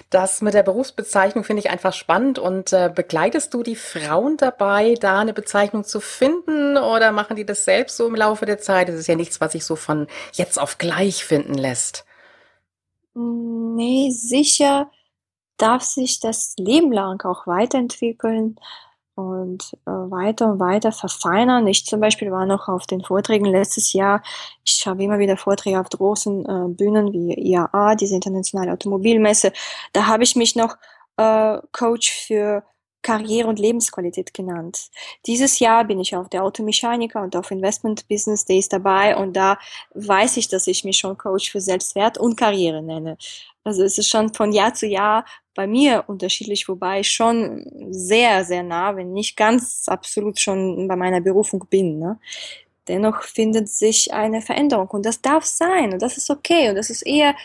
Das 0.10 0.41
mit 0.41 0.54
der 0.54 0.63
Berufsbezeichnung 0.63 1.44
finde 1.44 1.62
ich 1.62 1.70
einfach 1.70 1.94
spannend. 1.94 2.39
Und 2.39 2.74
äh, 2.74 2.91
begleitest 2.94 3.54
du 3.54 3.63
die 3.63 3.76
Frauen 3.76 4.38
dabei, 4.38 4.96
da 5.00 5.20
eine 5.20 5.34
Bezeichnung 5.34 5.84
zu 5.84 6.02
finden 6.02 6.78
oder 6.78 7.12
machen 7.12 7.36
die 7.38 7.46
das 7.46 7.63
selbst 7.63 7.98
so 7.98 8.08
im 8.08 8.15
Laufe 8.15 8.46
der 8.46 8.60
Zeit? 8.60 8.89
Das 8.89 8.96
ist 8.96 9.08
ja 9.08 9.15
nichts, 9.15 9.39
was 9.39 9.54
sich 9.54 9.63
so 9.63 9.76
von 9.76 10.08
jetzt 10.34 10.60
auf 10.60 10.78
gleich 10.78 11.24
finden 11.24 11.56
lässt. 11.56 12.06
Nee, 13.13 14.12
sicher 14.12 14.91
darf 15.58 15.84
sich 15.84 16.20
das 16.20 16.56
Leben 16.58 16.91
lang 16.91 17.24
auch 17.24 17.48
weiterentwickeln 17.48 18.60
und 19.15 19.78
äh, 19.86 19.91
weiter 19.91 20.51
und 20.51 20.60
weiter 20.60 20.91
verfeinern. 20.91 21.67
Ich 21.67 21.86
zum 21.86 21.99
Beispiel 21.99 22.32
war 22.32 22.45
noch 22.45 22.67
auf 22.67 22.86
den 22.86 23.01
Vorträgen 23.01 23.45
letztes 23.45 23.93
Jahr. 23.93 24.21
Ich 24.63 24.86
habe 24.86 25.04
immer 25.04 25.19
wieder 25.19 25.38
Vorträge 25.38 25.80
auf 25.80 25.89
großen 25.89 26.45
äh, 26.45 26.67
Bühnen 26.69 27.13
wie 27.13 27.34
IAA, 27.34 27.95
diese 27.95 28.15
internationale 28.15 28.73
Automobilmesse. 28.73 29.54
Da 29.93 30.08
habe 30.08 30.23
ich 30.23 30.36
mich 30.36 30.56
noch 30.56 30.78
äh, 31.17 31.60
Coach 31.71 32.12
für 32.12 32.63
Karriere 33.06 33.48
und 33.48 33.60
Lebensqualität 33.60 34.34
genannt. 34.34 34.89
Dieses 35.28 35.60
Jahr 35.60 35.86
bin 35.86 36.00
ich 36.00 36.15
auf 36.15 36.28
der 36.28 36.44
Automechaniker 36.44 37.22
und 37.22 37.36
auf 37.36 37.52
Investment 37.52 38.08
Business 38.08 38.46
Days 38.46 38.68
dabei 38.68 39.15
und 39.15 39.34
da 39.34 39.60
weiß 39.94 40.38
ich, 40.38 40.48
dass 40.48 40.65
ich 40.65 40.84
mich 40.84 40.98
schon 40.98 41.15
Coach 41.15 41.52
für 41.52 41.62
Selbstwert 41.62 42.18
und 42.18 42.36
Karriere 42.36 42.82
nenne. 42.82 43.18
Also 43.63 43.84
es 43.84 44.00
ist 44.00 44.10
schon 44.10 44.34
von 44.34 44.52
Jahr 44.52 44.74
zu 44.74 44.88
Jahr 44.88 45.24
bei 45.54 45.68
mir 45.68 46.06
unterschiedlich, 46.08 46.68
wobei 46.68 47.02
ich 47.02 47.12
schon 47.12 47.63
sehr, 47.91 48.44
sehr 48.44 48.63
nah, 48.63 48.96
wenn 48.96 49.13
nicht 49.13 49.38
ganz 49.38 49.84
absolut 49.88 50.39
schon 50.39 50.88
bei 50.88 50.96
meiner 50.96 51.22
Berufung 51.22 51.63
bin. 51.70 52.00
Ne? 52.00 52.20
Dennoch 52.88 53.22
findet 53.22 53.70
sich 53.70 54.13
eine 54.13 54.41
Veränderung 54.41 54.88
und 54.88 55.06
das 55.06 55.22
darf 55.22 55.46
sein 55.46 55.94
und 55.94 56.02
das 56.02 56.18
ist 56.18 56.32
okay 56.32 56.70
und 56.70 56.76
das 56.76 56.89
ist 56.89 57.04
eher 57.04 57.36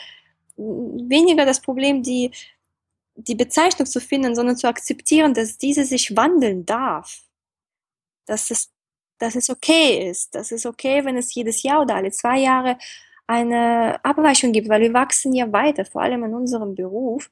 weniger 0.57 1.45
das 1.45 1.61
Problem, 1.61 2.03
die, 2.03 2.31
die 3.17 3.35
Bezeichnung 3.35 3.87
zu 3.87 4.01
finden, 4.01 4.35
sondern 4.35 4.57
zu 4.57 4.69
akzeptieren, 4.69 5.35
dass 5.35 5.59
diese 5.59 5.85
sich 5.85 6.17
wandeln 6.17 6.67
darf. 6.67 7.21
Dass 8.27 8.51
es, 8.51 8.71
dass 9.19 9.35
es 9.35 9.51
okay 9.51 10.09
ist. 10.09 10.35
Dass 10.35 10.53
es 10.53 10.67
okay, 10.67 11.05
wenn 11.05 11.17
es 11.17 11.35
jedes 11.35 11.63
Jahr 11.63 11.83
oder 11.83 11.97
alle 11.97 12.11
zwei 12.11 12.39
Jahre 12.39 12.79
eine 13.27 14.05
Abweichung 14.05 14.53
gibt, 14.53 14.69
weil 14.69 14.81
wir 14.81 14.93
wachsen 14.93 15.33
ja 15.33 15.53
weiter, 15.53 15.85
vor 15.85 16.03
allem 16.03 16.25
in 16.25 16.35
unserem 16.35 16.75
Beruf 16.75 17.31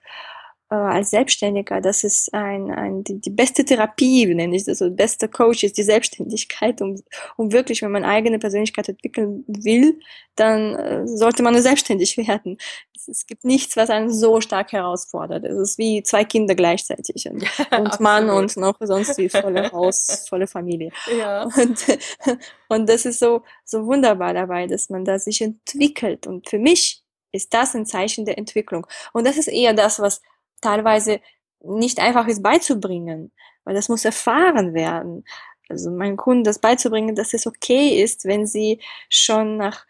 äh, 0.70 0.74
als 0.74 1.10
Selbstständiger, 1.10 1.80
das 1.80 2.04
ist 2.04 2.32
ein, 2.34 2.70
ein, 2.70 3.02
die, 3.02 3.20
die 3.20 3.30
beste 3.30 3.64
Therapie, 3.64 4.26
nenne 4.34 4.54
ich 4.54 4.64
das, 4.64 4.78
so 4.78 4.90
beste 4.90 5.28
Coach 5.28 5.64
ist 5.64 5.78
die 5.78 5.82
Selbstständigkeit, 5.82 6.82
um, 6.82 7.02
um 7.36 7.52
wirklich, 7.52 7.80
wenn 7.80 7.90
man 7.90 8.04
eigene 8.04 8.38
Persönlichkeit 8.38 8.88
entwickeln 8.88 9.44
will, 9.46 9.98
dann 10.36 10.74
äh, 10.74 11.06
sollte 11.06 11.42
man 11.42 11.60
selbstständig 11.60 12.16
werden. 12.28 12.58
Es, 12.94 13.08
es, 13.08 13.26
gibt 13.26 13.44
nichts, 13.44 13.76
was 13.76 13.88
einen 13.88 14.12
so 14.12 14.42
stark 14.42 14.72
herausfordert. 14.72 15.44
Es 15.44 15.56
ist 15.56 15.78
wie 15.78 16.02
zwei 16.02 16.24
Kinder 16.24 16.54
gleichzeitig 16.54 17.26
und, 17.30 17.44
und 17.78 18.00
Mann 18.00 18.28
und 18.28 18.56
noch 18.58 18.76
sonst 18.80 19.16
wie 19.16 19.30
volle 19.30 19.70
Haus, 19.72 20.26
volle 20.28 20.46
Familie. 20.46 20.90
Ja. 21.18 21.44
Und, 21.44 21.98
und 22.68 22.88
das 22.88 23.06
ist 23.06 23.20
so, 23.20 23.42
so 23.64 23.86
wunderbar 23.86 24.34
dabei, 24.34 24.66
dass 24.66 24.90
man 24.90 25.04
da 25.04 25.18
sich 25.18 25.40
entwickelt. 25.40 26.26
Und 26.26 26.48
für 26.50 26.58
mich 26.58 27.02
ist 27.32 27.54
das 27.54 27.74
ein 27.74 27.86
Zeichen 27.86 28.24
der 28.24 28.36
Entwicklung. 28.36 28.86
Und 29.12 29.26
das 29.26 29.36
ist 29.36 29.48
eher 29.48 29.74
das, 29.74 29.98
was 29.98 30.20
teilweise 30.60 31.20
nicht 31.60 31.98
einfach 32.00 32.26
ist 32.28 32.42
beizubringen, 32.42 33.32
weil 33.64 33.74
das 33.74 33.88
muss 33.88 34.04
erfahren 34.04 34.74
werden. 34.74 35.24
Also 35.68 35.90
meinen 35.90 36.16
Kunden 36.16 36.44
das 36.44 36.60
beizubringen, 36.60 37.14
dass 37.14 37.34
es 37.34 37.46
okay 37.46 38.02
ist, 38.02 38.24
wenn 38.24 38.46
sie 38.46 38.80
schon 39.08 39.56
nach 39.56 39.86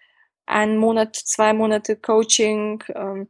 einem 0.46 0.78
Monat, 0.78 1.14
zwei 1.14 1.52
Monate 1.52 1.96
Coaching 1.96 2.82
ähm, 2.94 3.28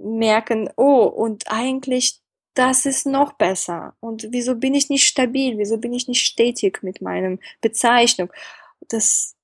merken, 0.00 0.70
oh, 0.76 1.04
und 1.04 1.50
eigentlich 1.50 2.20
das 2.54 2.86
ist 2.86 3.06
noch 3.06 3.34
besser. 3.34 3.94
Und 4.00 4.26
wieso 4.30 4.56
bin 4.56 4.74
ich 4.74 4.90
nicht 4.90 5.06
stabil? 5.06 5.58
Wieso 5.58 5.78
bin 5.78 5.92
ich 5.92 6.08
nicht 6.08 6.24
stetig 6.24 6.82
mit 6.82 7.00
meinem 7.00 7.38
Bezeichnung? 7.60 8.32
Das, 8.88 9.36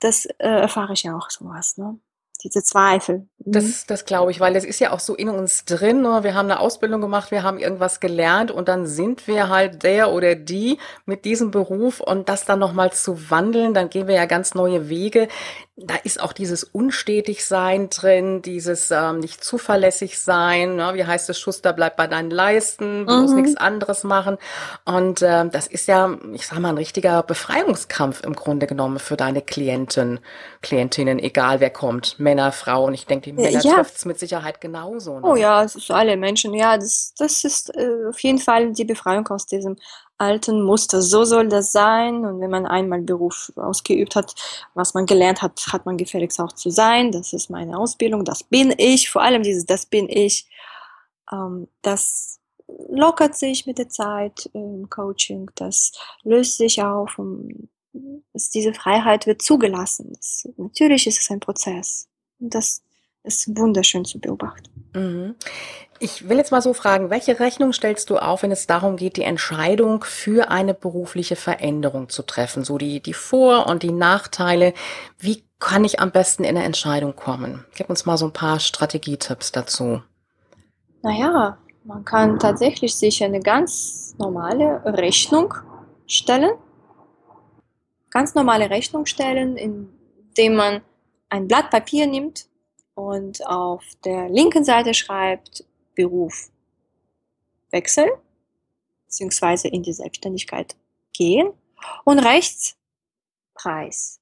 das 0.00 0.24
äh, 0.24 0.48
erfahre 0.48 0.94
ich 0.94 1.02
ja 1.02 1.14
auch 1.14 1.28
sowas. 1.28 1.76
Ne? 1.76 1.98
Diese 2.44 2.62
Zweifel. 2.62 3.26
Mhm. 3.38 3.52
Das, 3.52 3.86
das 3.86 4.04
glaube 4.04 4.30
ich, 4.30 4.38
weil 4.38 4.54
das 4.54 4.64
ist 4.64 4.78
ja 4.78 4.92
auch 4.92 5.00
so 5.00 5.14
in 5.14 5.28
uns 5.28 5.64
drin. 5.64 6.02
Ne? 6.02 6.20
Wir 6.22 6.34
haben 6.34 6.50
eine 6.50 6.60
Ausbildung 6.60 7.00
gemacht, 7.00 7.30
wir 7.30 7.42
haben 7.42 7.58
irgendwas 7.58 7.98
gelernt 7.98 8.50
und 8.50 8.68
dann 8.68 8.86
sind 8.86 9.26
wir 9.26 9.48
halt 9.48 9.82
der 9.82 10.12
oder 10.12 10.34
die 10.34 10.78
mit 11.06 11.24
diesem 11.24 11.50
Beruf 11.50 12.00
und 12.00 12.28
das 12.28 12.44
dann 12.44 12.58
nochmal 12.58 12.92
zu 12.92 13.30
wandeln, 13.30 13.74
dann 13.74 13.90
gehen 13.90 14.06
wir 14.06 14.14
ja 14.14 14.26
ganz 14.26 14.54
neue 14.54 14.88
Wege 14.88 15.28
da 15.76 15.96
ist 15.96 16.20
auch 16.20 16.32
dieses 16.32 16.62
Unstetigsein 16.62 17.90
drin, 17.90 18.42
dieses 18.42 18.92
ähm, 18.92 19.18
nicht 19.18 19.42
zuverlässig 19.42 20.20
sein. 20.20 20.76
Ne? 20.76 20.94
Wie 20.94 21.04
heißt 21.04 21.28
es, 21.30 21.40
Schuster 21.40 21.72
bleibt 21.72 21.96
bei 21.96 22.06
deinen 22.06 22.30
Leisten, 22.30 23.06
du 23.06 23.12
mhm. 23.12 23.22
musst 23.22 23.34
nichts 23.34 23.56
anderes 23.56 24.04
machen. 24.04 24.38
Und 24.84 25.22
ähm, 25.22 25.50
das 25.50 25.66
ist 25.66 25.88
ja, 25.88 26.16
ich 26.32 26.46
sag 26.46 26.60
mal, 26.60 26.68
ein 26.68 26.76
richtiger 26.76 27.24
Befreiungskampf 27.24 28.22
im 28.22 28.34
Grunde 28.34 28.68
genommen 28.68 29.00
für 29.00 29.16
deine 29.16 29.42
Klienten, 29.42 30.20
Klientinnen, 30.62 31.18
egal 31.18 31.58
wer 31.58 31.70
kommt, 31.70 32.20
Männer, 32.20 32.52
Frauen. 32.52 32.94
Ich 32.94 33.06
denke, 33.06 33.30
die 33.30 33.32
Männer 33.32 33.60
ja. 33.60 33.74
trifft 33.74 33.96
es 33.96 34.04
mit 34.04 34.20
Sicherheit 34.20 34.60
genauso. 34.60 35.18
Ne? 35.18 35.26
Oh 35.26 35.34
ja, 35.34 35.64
es 35.64 35.74
ist 35.74 35.90
alle 35.90 36.16
Menschen. 36.16 36.54
Ja, 36.54 36.78
das, 36.78 37.14
das 37.18 37.42
ist 37.42 37.74
äh, 37.76 38.08
auf 38.08 38.20
jeden 38.20 38.38
Fall 38.38 38.72
die 38.74 38.84
Befreiung 38.84 39.26
aus 39.26 39.46
diesem 39.46 39.76
alten 40.18 40.62
Muster. 40.62 41.02
So 41.02 41.24
soll 41.24 41.48
das 41.48 41.72
sein. 41.72 42.24
Und 42.24 42.40
wenn 42.40 42.50
man 42.50 42.66
einmal 42.66 43.02
Beruf 43.02 43.52
ausgeübt 43.56 44.16
hat, 44.16 44.34
was 44.74 44.94
man 44.94 45.06
gelernt 45.06 45.42
hat, 45.42 45.66
hat 45.72 45.86
man 45.86 45.96
gefälligst 45.96 46.40
auch 46.40 46.52
zu 46.52 46.70
sein. 46.70 47.12
Das 47.12 47.32
ist 47.32 47.50
meine 47.50 47.78
Ausbildung, 47.78 48.24
das 48.24 48.42
bin 48.42 48.74
ich. 48.76 49.10
Vor 49.10 49.22
allem 49.22 49.42
dieses, 49.42 49.66
das 49.66 49.86
bin 49.86 50.08
ich. 50.08 50.46
Ähm, 51.32 51.68
das 51.82 52.40
lockert 52.88 53.36
sich 53.36 53.66
mit 53.66 53.78
der 53.78 53.88
Zeit 53.88 54.48
im 54.52 54.88
Coaching. 54.88 55.50
Das 55.54 55.92
löst 56.22 56.56
sich 56.56 56.82
auf. 56.82 57.18
Und 57.18 57.68
diese 58.54 58.74
Freiheit 58.74 59.26
wird 59.26 59.42
zugelassen. 59.42 60.12
Das, 60.14 60.48
natürlich 60.56 61.06
ist 61.06 61.20
es 61.20 61.30
ein 61.30 61.40
Prozess. 61.40 62.08
Und 62.40 62.54
das 62.54 62.82
ist 63.24 63.56
wunderschön 63.56 64.04
zu 64.04 64.20
beobachten. 64.20 64.70
Mhm. 64.94 65.34
Ich 65.98 66.28
will 66.28 66.36
jetzt 66.36 66.52
mal 66.52 66.60
so 66.60 66.74
fragen, 66.74 67.10
welche 67.10 67.40
Rechnung 67.40 67.72
stellst 67.72 68.10
du 68.10 68.18
auf, 68.18 68.42
wenn 68.42 68.52
es 68.52 68.66
darum 68.66 68.96
geht, 68.96 69.16
die 69.16 69.22
Entscheidung 69.22 70.04
für 70.04 70.50
eine 70.50 70.74
berufliche 70.74 71.34
Veränderung 71.36 72.08
zu 72.08 72.22
treffen? 72.22 72.64
So 72.64 72.78
die, 72.78 73.00
die 73.00 73.14
Vor- 73.14 73.66
und 73.66 73.82
die 73.82 73.92
Nachteile. 73.92 74.74
Wie 75.18 75.44
kann 75.58 75.84
ich 75.84 76.00
am 76.00 76.10
besten 76.10 76.44
in 76.44 76.56
eine 76.56 76.64
Entscheidung 76.64 77.16
kommen? 77.16 77.64
Gib 77.74 77.88
uns 77.88 78.04
mal 78.06 78.18
so 78.18 78.26
ein 78.26 78.32
paar 78.32 78.60
Strategietipps 78.60 79.52
dazu. 79.52 80.02
Naja, 81.02 81.56
man 81.84 82.04
kann 82.04 82.38
tatsächlich 82.38 82.94
sich 82.94 83.22
eine 83.24 83.40
ganz 83.40 84.14
normale 84.18 84.82
Rechnung 84.84 85.54
stellen. 86.06 86.52
Ganz 88.10 88.34
normale 88.34 88.68
Rechnung 88.68 89.06
stellen, 89.06 89.56
indem 89.56 90.56
man 90.56 90.82
ein 91.30 91.48
Blatt 91.48 91.70
Papier 91.70 92.06
nimmt 92.06 92.46
und 92.94 93.46
auf 93.46 93.84
der 94.04 94.28
linken 94.28 94.64
Seite 94.64 94.94
schreibt 94.94 95.64
Beruf 95.94 96.50
wechseln, 97.70 98.10
beziehungsweise 99.06 99.68
in 99.68 99.82
die 99.82 99.92
Selbstständigkeit 99.92 100.76
gehen 101.12 101.50
und 102.04 102.18
rechts 102.18 102.76
Preis. 103.54 104.20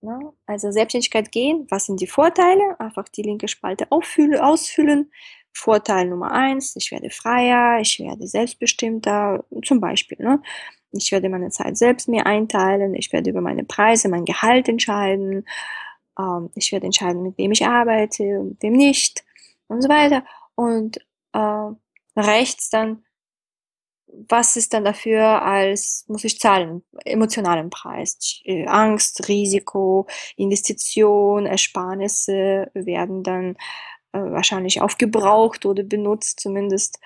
Ja, 0.00 0.32
also 0.46 0.70
Selbstständigkeit 0.70 1.32
gehen, 1.32 1.66
was 1.70 1.86
sind 1.86 2.00
die 2.00 2.06
Vorteile? 2.06 2.78
Einfach 2.78 3.08
die 3.08 3.22
linke 3.22 3.48
Spalte 3.48 3.90
auffüllen, 3.90 4.40
ausfüllen. 4.40 5.10
Vorteil 5.52 6.06
Nummer 6.06 6.30
eins, 6.30 6.76
ich 6.76 6.92
werde 6.92 7.10
freier, 7.10 7.80
ich 7.80 7.98
werde 7.98 8.28
selbstbestimmter, 8.28 9.44
zum 9.64 9.80
Beispiel. 9.80 10.18
Ne? 10.20 10.40
Ich 10.92 11.10
werde 11.10 11.28
meine 11.28 11.50
Zeit 11.50 11.76
selbst 11.76 12.08
mir 12.08 12.26
einteilen, 12.26 12.94
ich 12.94 13.12
werde 13.12 13.30
über 13.30 13.40
meine 13.40 13.64
Preise, 13.64 14.08
mein 14.08 14.24
Gehalt 14.24 14.68
entscheiden, 14.68 15.44
ähm, 16.18 16.50
ich 16.54 16.72
werde 16.72 16.86
entscheiden, 16.86 17.22
mit 17.22 17.38
wem 17.38 17.52
ich 17.52 17.66
arbeite 17.66 18.22
und 18.40 18.48
mit 18.50 18.62
wem 18.62 18.72
nicht 18.74 19.24
und 19.68 19.82
so 19.82 19.88
weiter. 19.88 20.24
Und 20.54 20.98
äh, 21.32 21.70
rechts 22.16 22.70
dann, 22.70 23.04
was 24.06 24.56
ist 24.56 24.72
dann 24.72 24.84
dafür 24.84 25.42
als, 25.42 26.04
muss 26.08 26.24
ich 26.24 26.40
zahlen, 26.40 26.82
emotionalen 27.04 27.70
Preis. 27.70 28.40
Angst, 28.66 29.28
Risiko, 29.28 30.06
Investition, 30.36 31.46
Ersparnisse 31.46 32.70
werden 32.74 33.22
dann 33.22 33.56
äh, 34.12 34.18
wahrscheinlich 34.18 34.80
aufgebraucht 34.80 35.66
oder 35.66 35.82
benutzt 35.82 36.40
zumindest 36.40 36.98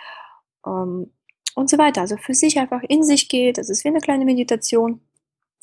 ähm, 0.65 1.13
und 1.55 1.69
so 1.69 1.77
weiter. 1.79 2.01
Also 2.03 2.17
für 2.17 2.35
sich 2.35 2.59
einfach 2.59 2.83
in 2.89 3.03
sich 3.03 3.29
geht, 3.29 3.59
das 3.59 3.69
ist 3.69 3.85
wie 3.85 3.89
eine 3.89 4.01
kleine 4.01 4.25
Meditation, 4.25 5.01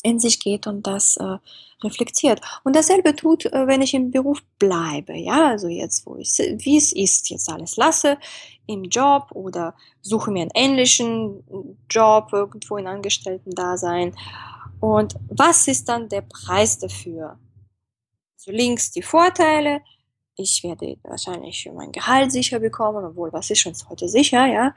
in 0.04 0.20
sich 0.20 0.40
geht 0.40 0.68
und 0.68 0.88
das 0.88 1.18
äh, 1.18 1.38
reflektiert. 1.84 2.42
Und 2.64 2.76
dasselbe 2.76 3.16
tut, 3.16 3.46
äh, 3.46 3.68
wenn 3.68 3.82
ich 3.82 3.94
im 3.94 4.12
Beruf 4.12 4.42
bleibe, 4.58 5.16
ja, 5.18 5.48
also 5.48 5.68
jetzt, 5.68 6.06
wo 6.06 6.16
ich, 6.16 6.30
wie 6.38 6.78
es 6.78 6.94
ist, 6.94 7.30
jetzt 7.30 7.50
alles 7.50 7.78
lasse, 7.78 8.18
im 8.66 8.84
Job 8.84 9.32
oder 9.34 9.76
suche 10.02 10.32
mir 10.32 10.44
einen 10.44 10.52
ähnlichen 10.54 11.44
Job 11.90 12.30
irgendwo 12.32 12.78
in 12.78 12.88
Angestellten-Dasein. 12.88 14.16
Und 14.80 15.16
was 15.30 15.68
ist 15.68 15.90
dann 15.90 16.08
der 16.08 16.22
Preis 16.22 16.78
dafür? 16.80 17.38
So 18.38 18.52
links 18.52 18.92
die 18.92 19.02
Vorteile, 19.02 19.82
ich 20.36 20.64
werde 20.64 20.98
wahrscheinlich 21.04 21.70
mein 21.74 21.92
Gehalt 21.92 22.32
sicher 22.32 22.60
bekommen, 22.60 23.04
obwohl 23.04 23.34
was 23.34 23.50
ist 23.50 23.60
schon 23.60 23.74
heute 23.90 24.08
sicher, 24.08 24.46
ja. 24.46 24.74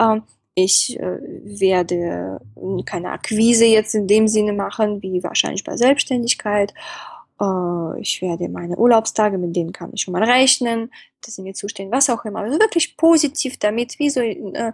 Ähm, 0.00 0.22
ich 0.56 0.98
äh, 0.98 1.18
werde 1.44 2.40
keine 2.86 3.10
Akquise 3.10 3.66
jetzt 3.66 3.94
in 3.94 4.08
dem 4.08 4.26
Sinne 4.26 4.54
machen, 4.54 5.02
wie 5.02 5.22
wahrscheinlich 5.22 5.64
bei 5.64 5.76
Selbstständigkeit. 5.76 6.72
Äh, 7.40 8.00
ich 8.00 8.22
werde 8.22 8.48
meine 8.48 8.76
Urlaubstage, 8.76 9.36
mit 9.36 9.54
denen 9.54 9.72
kann 9.72 9.92
ich 9.92 10.00
schon 10.00 10.12
mal 10.12 10.24
rechnen, 10.24 10.90
dass 11.20 11.36
sie 11.36 11.42
mir 11.42 11.52
zustehen, 11.52 11.92
was 11.92 12.08
auch 12.08 12.24
immer. 12.24 12.40
Also 12.40 12.58
wirklich 12.58 12.96
positiv 12.96 13.58
damit, 13.58 13.98
wie 13.98 14.08
so 14.08 14.20
äh, 14.20 14.72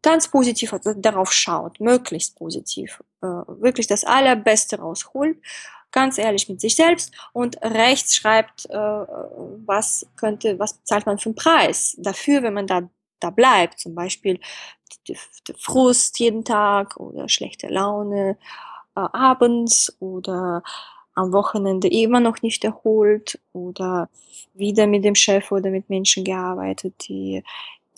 ganz 0.00 0.28
positiv 0.28 0.72
darauf 0.96 1.32
schaut, 1.32 1.80
möglichst 1.80 2.36
positiv, 2.36 3.02
äh, 3.20 3.26
wirklich 3.26 3.88
das 3.88 4.04
Allerbeste 4.04 4.78
rausholt 4.78 5.38
ganz 5.90 6.18
ehrlich 6.18 6.48
mit 6.48 6.60
sich 6.60 6.76
selbst 6.76 7.12
und 7.32 7.56
rechts 7.62 8.14
schreibt, 8.16 8.66
äh, 8.70 8.76
was 8.76 10.06
könnte, 10.16 10.58
was 10.58 10.82
zahlt 10.84 11.06
man 11.06 11.18
für 11.18 11.30
einen 11.30 11.34
Preis 11.34 11.96
dafür, 11.98 12.42
wenn 12.42 12.54
man 12.54 12.66
da, 12.66 12.88
da 13.20 13.30
bleibt. 13.30 13.78
Zum 13.78 13.94
Beispiel 13.94 14.40
der 15.08 15.16
Frust 15.58 16.18
jeden 16.18 16.44
Tag 16.44 16.96
oder 16.96 17.28
schlechte 17.28 17.68
Laune 17.68 18.38
äh, 18.94 19.00
abends 19.00 19.96
oder 20.00 20.62
am 21.14 21.32
Wochenende 21.32 21.88
immer 21.88 22.20
noch 22.20 22.42
nicht 22.42 22.64
erholt 22.64 23.40
oder 23.52 24.08
wieder 24.54 24.86
mit 24.86 25.04
dem 25.04 25.14
Chef 25.14 25.50
oder 25.50 25.70
mit 25.70 25.90
Menschen 25.90 26.24
gearbeitet, 26.24 26.94
die, 27.08 27.42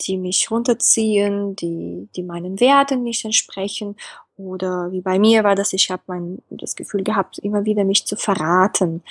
die 0.01 0.17
mich 0.17 0.49
runterziehen, 0.49 1.55
die, 1.55 2.09
die 2.15 2.23
meinen 2.23 2.59
Werten 2.59 3.03
nicht 3.03 3.23
entsprechen 3.23 3.95
oder 4.37 4.91
wie 4.91 5.01
bei 5.01 5.19
mir 5.19 5.43
war 5.43 5.55
das, 5.55 5.73
ich 5.73 5.91
habe 5.91 6.01
mein 6.07 6.41
das 6.49 6.75
Gefühl 6.75 7.03
gehabt, 7.03 7.37
immer 7.39 7.65
wieder 7.65 7.83
mich 7.83 8.05
zu 8.05 8.15
verraten, 8.15 9.03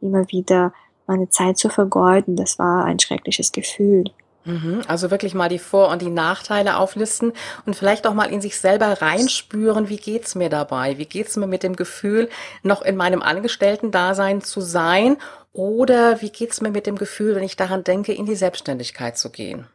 immer 0.00 0.26
wieder 0.30 0.72
meine 1.06 1.28
Zeit 1.28 1.58
zu 1.58 1.68
vergeuden. 1.68 2.36
Das 2.36 2.58
war 2.58 2.84
ein 2.84 2.98
schreckliches 2.98 3.52
Gefühl. 3.52 4.04
Mhm, 4.44 4.82
also 4.88 5.10
wirklich 5.10 5.34
mal 5.34 5.48
die 5.50 5.58
Vor- 5.58 5.90
und 5.90 6.00
die 6.00 6.10
Nachteile 6.10 6.78
auflisten 6.78 7.32
und 7.66 7.76
vielleicht 7.76 8.06
auch 8.06 8.14
mal 8.14 8.32
in 8.32 8.40
sich 8.40 8.58
selber 8.58 9.02
reinspüren, 9.02 9.88
wie 9.88 9.98
geht's 9.98 10.34
mir 10.34 10.48
dabei? 10.48 10.96
Wie 10.96 11.04
geht's 11.04 11.36
mir 11.36 11.46
mit 11.46 11.62
dem 11.62 11.76
Gefühl, 11.76 12.30
noch 12.62 12.82
in 12.82 12.96
meinem 12.96 13.22
Angestellten-Dasein 13.22 14.40
zu 14.40 14.60
sein? 14.60 15.18
Oder 15.52 16.22
wie 16.22 16.30
geht's 16.30 16.60
mir 16.60 16.70
mit 16.70 16.86
dem 16.86 16.96
Gefühl, 16.96 17.34
wenn 17.34 17.42
ich 17.42 17.56
daran 17.56 17.84
denke, 17.84 18.14
in 18.14 18.24
die 18.24 18.36
Selbstständigkeit 18.36 19.18
zu 19.18 19.30
gehen? 19.30 19.66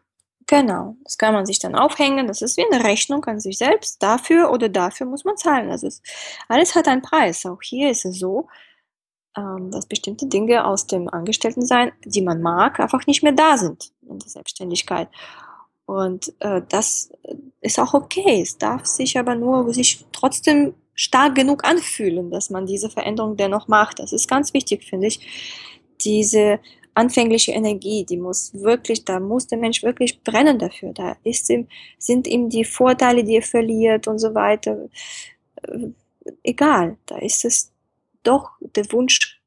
Genau, 0.48 0.96
das 1.04 1.18
kann 1.18 1.34
man 1.34 1.46
sich 1.46 1.60
dann 1.60 1.76
aufhängen. 1.76 2.28
Das 2.28 2.42
ist 2.42 2.58
wie 2.58 2.66
eine 2.72 2.84
Rechnung 2.84 3.24
an 3.26 3.40
sich 3.40 3.58
selbst. 3.58 4.02
Dafür 4.02 4.52
oder 4.52 4.70
dafür 4.70 5.08
muss 5.08 5.26
man 5.26 5.38
zahlen. 5.38 5.70
Also 5.70 5.88
es, 5.88 6.02
alles 6.48 6.76
hat 6.76 6.88
einen 6.88 7.02
Preis. 7.02 7.46
Auch 7.46 7.62
hier 7.62 7.90
ist 7.90 8.06
es 8.06 8.20
so, 8.20 8.48
ähm, 9.36 9.72
dass 9.72 9.88
bestimmte 9.88 10.28
Dinge 10.28 10.66
aus 10.66 10.88
dem 10.88 11.10
Angestelltensein, 11.10 11.92
die 12.06 12.22
man 12.22 12.42
mag, 12.42 12.80
einfach 12.80 13.06
nicht 13.08 13.24
mehr 13.24 13.34
da 13.34 13.58
sind 13.58 13.92
in 14.10 14.20
der 14.20 14.30
Selbstständigkeit. 14.30 15.10
Und 15.86 16.34
äh, 16.40 16.62
das 16.70 17.12
ist 17.62 17.80
auch 17.80 17.94
okay. 17.94 18.42
Es 18.42 18.58
darf 18.58 18.86
sich 18.86 19.18
aber 19.18 19.36
nur 19.36 19.74
sich 19.74 20.06
trotzdem 20.12 20.74
stark 20.96 21.36
genug 21.36 21.64
anfühlen, 21.66 22.32
dass 22.32 22.50
man 22.50 22.66
diese 22.66 22.90
Veränderung 22.90 23.38
dennoch 23.38 23.68
macht. 23.68 24.00
Das 24.00 24.14
ist 24.14 24.28
ganz 24.28 24.54
wichtig, 24.54 24.84
finde 24.84 25.08
ich. 25.08 25.20
Diese 26.02 26.60
anfängliche 26.96 27.52
Energie, 27.52 28.06
die 28.06 28.18
muss 28.18 28.54
wirklich, 28.54 29.04
da 29.06 29.20
muss 29.20 29.48
der 29.48 29.58
Mensch 29.58 29.84
wirklich 29.84 30.24
brennen 30.24 30.58
dafür. 30.58 30.94
Da 30.94 31.18
ist 31.24 31.50
ihm, 31.50 31.68
sind 32.00 32.26
ihm 32.28 32.50
die 32.50 32.64
Vorteile, 32.64 33.24
die 33.24 33.36
er 33.36 33.42
verliert 33.42 34.08
und 34.08 34.18
so 34.18 34.34
weiter, 34.34 34.90
äh, 35.64 35.90
egal. 36.44 36.98
Da 37.06 37.18
ist 37.18 37.46
es 37.46 37.72
doch 38.24 38.52
der 38.62 38.92
Wunsch, 38.92 39.42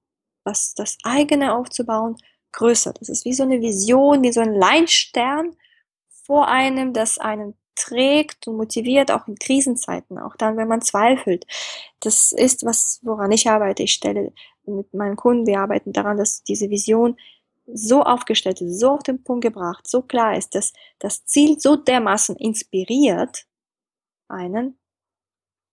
was 0.44 0.74
das 0.74 0.98
eigene 1.02 1.54
aufzubauen, 1.54 2.16
größer. 2.52 2.92
Das 2.92 3.08
ist 3.08 3.24
wie 3.24 3.32
so 3.32 3.42
eine 3.42 3.60
Vision, 3.60 4.22
wie 4.22 4.32
so 4.32 4.40
ein 4.40 4.54
Leinstern 4.54 5.56
vor 6.24 6.48
einem, 6.48 6.92
das 6.92 7.18
einen 7.18 7.54
trägt 7.74 8.48
und 8.48 8.56
motiviert, 8.56 9.10
auch 9.10 9.28
in 9.28 9.36
Krisenzeiten, 9.36 10.18
auch 10.18 10.36
dann, 10.36 10.56
wenn 10.56 10.68
man 10.68 10.82
zweifelt. 10.82 11.46
Das 12.00 12.32
ist 12.32 12.64
was, 12.64 13.00
woran 13.02 13.30
ich 13.32 13.48
arbeite. 13.48 13.84
Ich 13.84 13.94
stelle 13.94 14.32
mit 14.66 14.92
meinen 14.92 15.16
Kunden, 15.16 15.46
wir 15.46 15.60
arbeiten 15.60 15.92
daran, 15.92 16.18
dass 16.18 16.42
diese 16.42 16.70
Vision 16.70 17.16
so 17.72 18.02
aufgestellt 18.02 18.60
ist, 18.60 18.80
so 18.80 18.92
auf 18.92 19.02
den 19.02 19.22
Punkt 19.22 19.42
gebracht, 19.42 19.88
so 19.88 20.02
klar 20.02 20.36
ist, 20.36 20.54
dass 20.54 20.72
das 20.98 21.24
Ziel 21.24 21.60
so 21.60 21.76
dermaßen 21.76 22.36
inspiriert 22.36 23.46
einen, 24.28 24.78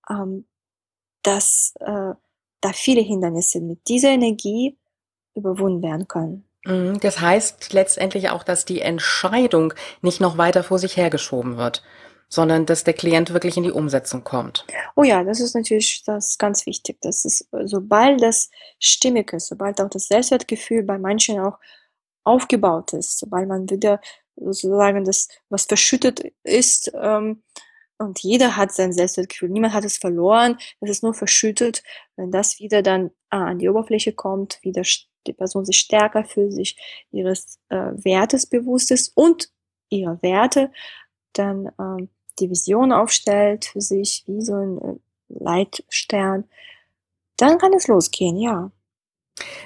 ähm, 0.09 0.45
dass 1.23 1.73
äh, 1.79 2.13
da 2.61 2.73
viele 2.73 3.01
Hindernisse 3.01 3.61
mit 3.61 3.87
dieser 3.87 4.09
Energie 4.09 4.77
überwunden 5.35 5.81
werden 5.81 6.07
können. 6.07 6.47
Mhm, 6.65 6.99
das 6.99 7.19
heißt 7.19 7.73
letztendlich 7.73 8.29
auch, 8.29 8.43
dass 8.43 8.65
die 8.65 8.81
Entscheidung 8.81 9.73
nicht 10.01 10.19
noch 10.21 10.37
weiter 10.37 10.63
vor 10.63 10.79
sich 10.79 10.97
hergeschoben 10.97 11.57
wird, 11.57 11.83
sondern 12.27 12.65
dass 12.65 12.83
der 12.83 12.93
Klient 12.93 13.33
wirklich 13.33 13.57
in 13.57 13.63
die 13.63 13.71
Umsetzung 13.71 14.23
kommt. 14.23 14.65
Oh 14.95 15.03
ja, 15.03 15.23
das 15.23 15.39
ist 15.39 15.55
natürlich 15.55 16.03
das 16.05 16.37
ganz 16.37 16.65
wichtig. 16.65 16.97
Das 17.01 17.23
ist, 17.25 17.47
sobald 17.63 18.21
das 18.21 18.49
stimmig 18.79 19.31
ist, 19.33 19.47
sobald 19.47 19.79
auch 19.79 19.89
das 19.89 20.07
Selbstwertgefühl 20.07 20.83
bei 20.83 20.97
manchen 20.97 21.39
auch 21.39 21.59
aufgebaut 22.23 22.93
ist, 22.93 23.19
sobald 23.19 23.47
man 23.47 23.69
wieder 23.69 24.01
sozusagen 24.35 25.05
das, 25.05 25.29
was 25.49 25.65
verschüttet 25.65 26.33
ist, 26.43 26.91
ähm, 26.99 27.43
und 27.97 28.21
jeder 28.23 28.57
hat 28.57 28.73
sein 28.73 28.91
Selbstwertgefühl, 28.91 29.49
niemand 29.49 29.73
hat 29.73 29.85
es 29.85 29.97
verloren, 29.97 30.57
es 30.81 30.89
ist 30.89 31.03
nur 31.03 31.13
verschüttet. 31.13 31.81
Wenn 32.17 32.31
das 32.31 32.59
wieder 32.59 32.81
dann 32.81 33.11
ah, 33.29 33.45
an 33.45 33.59
die 33.59 33.69
Oberfläche 33.69 34.11
kommt, 34.11 34.59
wieder 34.63 34.83
die 35.27 35.33
Person 35.33 35.65
sich 35.65 35.77
stärker 35.77 36.23
fühlt, 36.23 36.53
sich 36.53 36.77
ihres 37.11 37.59
äh, 37.69 37.91
Wertes 37.95 38.45
bewusst 38.45 38.91
ist 38.91 39.11
und 39.15 39.49
ihrer 39.89 40.21
Werte, 40.21 40.71
dann 41.33 41.71
ähm, 41.79 42.09
die 42.39 42.49
Vision 42.49 42.91
aufstellt 42.91 43.65
für 43.65 43.81
sich 43.81 44.23
wie 44.27 44.41
so 44.41 44.55
ein 44.55 44.77
äh, 44.81 44.95
Leitstern, 45.27 46.45
dann 47.37 47.57
kann 47.57 47.73
es 47.73 47.87
losgehen, 47.87 48.37
ja. 48.37 48.71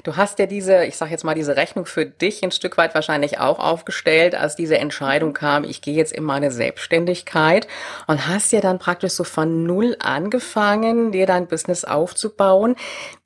Du 0.03 0.15
hast 0.15 0.39
ja 0.39 0.47
diese, 0.47 0.85
ich 0.85 0.97
sage 0.97 1.11
jetzt 1.11 1.23
mal, 1.23 1.35
diese 1.35 1.55
Rechnung 1.55 1.85
für 1.85 2.03
dich 2.03 2.41
ein 2.43 2.51
Stück 2.51 2.77
weit 2.77 2.95
wahrscheinlich 2.95 3.39
auch 3.39 3.59
aufgestellt, 3.59 4.33
als 4.33 4.55
diese 4.55 4.79
Entscheidung 4.79 5.33
kam, 5.33 5.63
ich 5.63 5.81
gehe 5.81 5.93
jetzt 5.93 6.11
in 6.11 6.23
meine 6.23 6.51
Selbstständigkeit 6.51 7.67
und 8.07 8.27
hast 8.27 8.51
ja 8.51 8.61
dann 8.61 8.79
praktisch 8.79 9.11
so 9.11 9.23
von 9.23 9.63
null 9.63 9.95
angefangen, 9.99 11.11
dir 11.11 11.27
dein 11.27 11.47
Business 11.47 11.83
aufzubauen. 11.83 12.75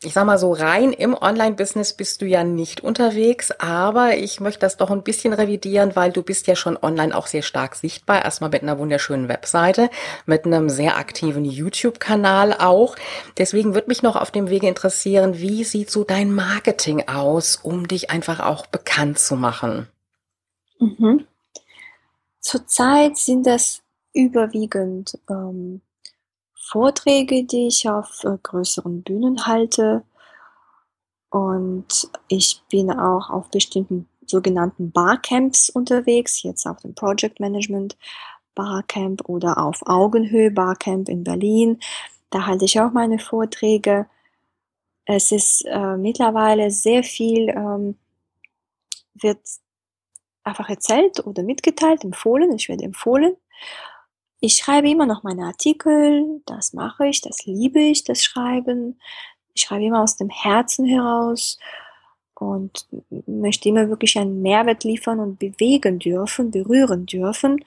Ich 0.04 0.14
sag 0.14 0.26
mal 0.26 0.38
so 0.38 0.52
rein 0.52 0.92
im 0.92 1.14
Online-Business 1.14 1.94
bist 1.94 2.22
du 2.22 2.26
ja 2.26 2.44
nicht 2.44 2.82
unterwegs, 2.82 3.52
aber 3.60 4.18
ich 4.18 4.42
möchte 4.42 4.60
das 4.60 4.76
doch 4.76 4.92
ein 4.92 5.04
bisschen 5.04 5.32
revidieren, 5.32 5.96
weil 5.96 6.12
du 6.12 6.24
bist 6.24 6.48
ja 6.48 6.58
schon 6.58 6.76
online 6.76 7.16
auch 7.16 7.28
sehr 7.28 7.44
stark 7.44 7.76
sichtbar. 7.76 8.26
Erstmal 8.26 8.50
mit 8.50 8.64
einer 8.64 8.80
wunderschönen 8.80 9.30
Webseite, 9.30 9.90
mit 10.26 10.46
einem 10.46 10.70
sehr 10.70 10.98
aktiven 10.98 11.46
YouTube-Kanal 11.46 12.54
auch. 12.60 12.98
Deswegen 13.38 13.76
würde 13.76 13.88
mich 13.88 14.04
noch 14.04 14.18
auf 14.18 14.32
dem 14.32 14.50
Wege 14.50 14.68
interessieren, 14.68 15.38
wie 15.38 15.64
sieht 15.64 15.90
so 15.90 16.04
dein 16.04 16.33
Marketing 16.36 17.08
aus, 17.08 17.58
um 17.58 17.88
dich 17.88 18.10
einfach 18.10 18.40
auch 18.40 18.66
bekannt 18.68 19.20
zu 19.20 19.36
machen? 19.36 19.88
Mhm. 20.80 21.26
Zurzeit 22.40 23.18
sind 23.18 23.46
das 23.46 23.82
überwiegend 24.14 25.18
ähm, 25.30 25.82
Vorträge, 26.56 27.44
die 27.44 27.68
ich 27.68 27.90
auf 27.90 28.24
äh, 28.24 28.38
größeren 28.42 29.04
Bühnen 29.04 29.46
halte. 29.46 30.04
Und 31.30 32.10
ich 32.28 32.62
bin 32.70 32.92
auch 32.92 33.30
auf 33.30 33.50
bestimmten 33.50 34.08
sogenannten 34.26 34.92
Barcamps 34.92 35.70
unterwegs, 35.70 36.44
jetzt 36.44 36.66
auf 36.66 36.78
dem 36.82 36.96
Project 36.96 37.40
Management 37.40 37.98
Barcamp 38.56 39.28
oder 39.28 39.58
auf 39.58 39.82
Augenhöhe 39.86 40.52
Barcamp 40.52 41.10
in 41.10 41.24
Berlin. 41.24 41.80
Da 42.30 42.46
halte 42.46 42.66
ich 42.66 42.80
auch 42.80 42.92
meine 42.92 43.20
Vorträge. 43.20 44.08
Es 45.06 45.32
ist 45.32 45.66
äh, 45.66 45.98
mittlerweile 45.98 46.72
sehr 46.72 47.04
viel, 47.04 47.50
ähm, 47.50 47.98
wird 49.16 49.40
einfach 50.44 50.70
erzählt 50.70 51.26
oder 51.26 51.44
mitgeteilt, 51.44 52.04
empfohlen. 52.04 52.54
Ich 52.54 52.70
werde 52.70 52.86
empfohlen. 52.86 53.36
Ich 54.40 54.56
schreibe 54.56 54.90
immer 54.90 55.06
noch 55.06 55.24
meine 55.24 55.46
Artikel, 55.46 56.42
das 56.46 56.74
mache 56.74 57.08
ich, 57.08 57.22
das 57.22 57.46
liebe 57.46 57.80
ich, 57.80 58.04
das 58.04 58.24
Schreiben. 58.24 59.00
Ich 59.54 59.62
schreibe 59.64 59.86
immer 59.86 60.02
aus 60.04 60.18
dem 60.18 60.30
Herzen 60.30 60.86
heraus 60.86 61.58
und 62.36 62.88
möchte 63.26 63.70
immer 63.70 63.88
wirklich 63.90 64.18
einen 64.18 64.42
Mehrwert 64.42 64.84
liefern 64.84 65.20
und 65.20 65.40
bewegen 65.40 66.00
dürfen, 66.00 66.52
berühren 66.52 67.06
dürfen. 67.06 67.64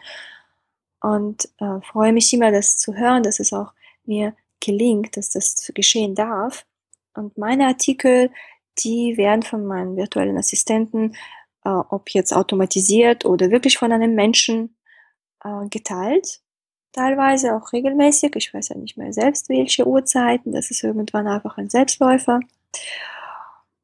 Und 1.00 1.48
äh, 1.58 1.80
freue 1.82 2.12
mich 2.12 2.32
immer, 2.32 2.50
das 2.50 2.76
zu 2.76 2.94
hören, 2.94 3.22
dass 3.22 3.40
es 3.40 3.52
auch 3.52 3.72
mir 4.04 4.34
gelingt, 4.60 5.16
dass 5.16 5.30
das 5.30 5.70
geschehen 5.74 6.14
darf. 6.14 6.66
Und 7.16 7.38
meine 7.38 7.66
Artikel, 7.66 8.30
die 8.78 9.16
werden 9.16 9.42
von 9.42 9.66
meinen 9.66 9.96
virtuellen 9.96 10.36
Assistenten, 10.38 11.14
äh, 11.64 11.70
ob 11.70 12.10
jetzt 12.10 12.34
automatisiert 12.34 13.24
oder 13.24 13.50
wirklich 13.50 13.78
von 13.78 13.92
einem 13.92 14.14
Menschen 14.14 14.76
äh, 15.44 15.68
geteilt. 15.68 16.40
Teilweise 16.92 17.54
auch 17.54 17.72
regelmäßig. 17.72 18.36
Ich 18.36 18.54
weiß 18.54 18.70
ja 18.70 18.76
nicht 18.76 18.96
mehr 18.96 19.12
selbst, 19.12 19.48
welche 19.48 19.86
Uhrzeiten. 19.86 20.52
Das 20.52 20.70
ist 20.70 20.82
irgendwann 20.82 21.26
einfach 21.26 21.58
ein 21.58 21.68
Selbstläufer. 21.68 22.40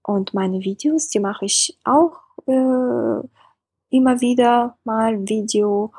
Und 0.03 0.35
meine 0.35 0.61
Videos, 0.61 1.09
die 1.09 1.21
mache 1.21 1.45
ich 1.45 1.79
auch 1.85 2.19
äh, 2.47 3.27
immer 3.91 4.21
wieder 4.21 4.79
mal 4.85 5.29
Video. 5.29 5.93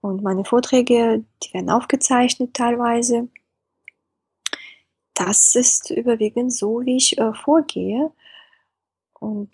Und 0.00 0.22
meine 0.22 0.44
Vorträge, 0.44 1.24
die 1.42 1.54
werden 1.54 1.70
aufgezeichnet 1.70 2.54
teilweise. 2.54 3.28
Das 5.18 5.56
ist 5.56 5.90
überwiegend 5.90 6.54
so, 6.54 6.80
wie 6.84 6.96
ich 6.96 7.18
äh, 7.18 7.34
vorgehe. 7.34 8.12
Und 9.18 9.50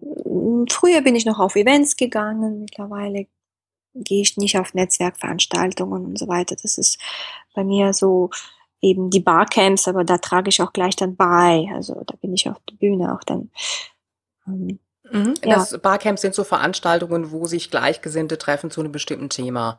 mm, 0.00 0.64
früher 0.70 1.02
bin 1.02 1.14
ich 1.14 1.26
noch 1.26 1.38
auf 1.38 1.54
Events 1.54 1.96
gegangen, 1.96 2.60
mittlerweile 2.60 3.26
gehe 3.94 4.22
ich 4.22 4.36
nicht 4.36 4.58
auf 4.58 4.72
Netzwerkveranstaltungen 4.72 6.04
und 6.04 6.18
so 6.18 6.28
weiter. 6.28 6.56
Das 6.60 6.78
ist 6.78 6.98
bei 7.54 7.62
mir 7.62 7.92
so 7.92 8.30
eben 8.80 9.10
die 9.10 9.20
Barcamps, 9.20 9.86
aber 9.86 10.04
da 10.04 10.16
trage 10.16 10.48
ich 10.48 10.62
auch 10.62 10.72
gleich 10.72 10.96
dann 10.96 11.16
bei. 11.16 11.68
Also 11.74 12.02
da 12.06 12.14
bin 12.16 12.32
ich 12.32 12.48
auf 12.48 12.56
der 12.70 12.76
Bühne 12.76 13.14
auch 13.14 13.22
dann. 13.24 13.50
Ähm, 14.46 14.78
mhm. 15.10 15.34
ja. 15.44 15.56
Das 15.56 15.78
Barcamps 15.78 16.22
sind 16.22 16.34
so 16.34 16.44
Veranstaltungen, 16.44 17.32
wo 17.32 17.46
sich 17.46 17.70
Gleichgesinnte 17.70 18.38
treffen 18.38 18.70
zu 18.70 18.80
einem 18.80 18.92
bestimmten 18.92 19.28
Thema. 19.28 19.78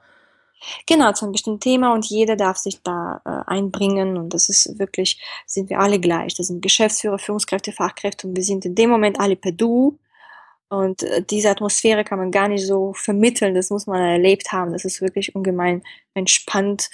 Genau, 0.85 1.11
zu 1.13 1.25
einem 1.25 1.31
bestimmten 1.31 1.59
Thema 1.59 1.93
und 1.93 2.05
jeder 2.05 2.35
darf 2.35 2.57
sich 2.57 2.81
da 2.83 3.21
äh, 3.25 3.49
einbringen 3.49 4.17
und 4.17 4.33
das 4.33 4.49
ist 4.49 4.77
wirklich, 4.79 5.21
sind 5.45 5.69
wir 5.69 5.79
alle 5.79 5.99
gleich. 5.99 6.35
Das 6.35 6.47
sind 6.47 6.61
Geschäftsführer, 6.61 7.19
Führungskräfte, 7.19 7.71
Fachkräfte 7.71 8.27
und 8.27 8.35
wir 8.35 8.43
sind 8.43 8.65
in 8.65 8.75
dem 8.75 8.89
Moment 8.89 9.19
alle 9.19 9.35
per 9.35 9.51
Du. 9.51 9.97
Und 10.69 11.03
äh, 11.03 11.23
diese 11.23 11.49
Atmosphäre 11.49 12.03
kann 12.03 12.19
man 12.19 12.31
gar 12.31 12.47
nicht 12.47 12.65
so 12.65 12.93
vermitteln, 12.93 13.55
das 13.55 13.69
muss 13.69 13.87
man 13.87 14.01
erlebt 14.01 14.51
haben. 14.51 14.71
Das 14.71 14.85
ist 14.85 15.01
wirklich 15.01 15.35
ungemein 15.35 15.83
entspannt 16.13 16.89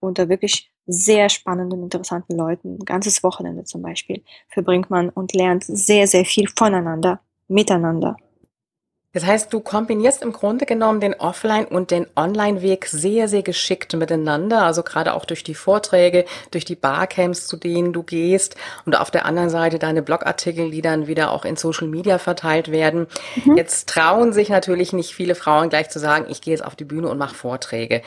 unter 0.00 0.28
wirklich 0.28 0.70
sehr 0.86 1.28
spannenden, 1.28 1.82
interessanten 1.82 2.36
Leuten. 2.36 2.78
Ein 2.80 2.84
ganzes 2.84 3.22
Wochenende 3.22 3.64
zum 3.64 3.82
Beispiel 3.82 4.24
verbringt 4.48 4.90
man 4.90 5.10
und 5.10 5.34
lernt 5.34 5.64
sehr, 5.64 6.06
sehr 6.06 6.24
viel 6.24 6.48
voneinander, 6.48 7.20
miteinander. 7.48 8.16
Das 9.12 9.26
heißt, 9.26 9.52
du 9.52 9.58
kombinierst 9.58 10.22
im 10.22 10.32
Grunde 10.32 10.66
genommen 10.66 11.00
den 11.00 11.14
Offline- 11.14 11.66
und 11.66 11.90
den 11.90 12.06
Online-Weg 12.14 12.86
sehr, 12.86 13.26
sehr 13.26 13.42
geschickt 13.42 13.92
miteinander. 13.94 14.62
Also 14.62 14.84
gerade 14.84 15.14
auch 15.14 15.24
durch 15.24 15.42
die 15.42 15.56
Vorträge, 15.56 16.24
durch 16.52 16.64
die 16.64 16.76
Barcamps, 16.76 17.48
zu 17.48 17.56
denen 17.56 17.92
du 17.92 18.04
gehst 18.04 18.54
und 18.86 18.94
auf 18.94 19.10
der 19.10 19.26
anderen 19.26 19.50
Seite 19.50 19.80
deine 19.80 20.02
Blogartikel, 20.02 20.70
die 20.70 20.80
dann 20.80 21.08
wieder 21.08 21.32
auch 21.32 21.44
in 21.44 21.56
Social 21.56 21.88
Media 21.88 22.18
verteilt 22.18 22.70
werden. 22.70 23.08
Mhm. 23.44 23.56
Jetzt 23.56 23.88
trauen 23.88 24.32
sich 24.32 24.48
natürlich 24.48 24.92
nicht 24.92 25.12
viele 25.12 25.34
Frauen 25.34 25.70
gleich 25.70 25.90
zu 25.90 25.98
sagen, 25.98 26.26
ich 26.28 26.40
gehe 26.40 26.52
jetzt 26.54 26.64
auf 26.64 26.76
die 26.76 26.84
Bühne 26.84 27.08
und 27.08 27.18
mache 27.18 27.34
Vorträge. 27.34 28.02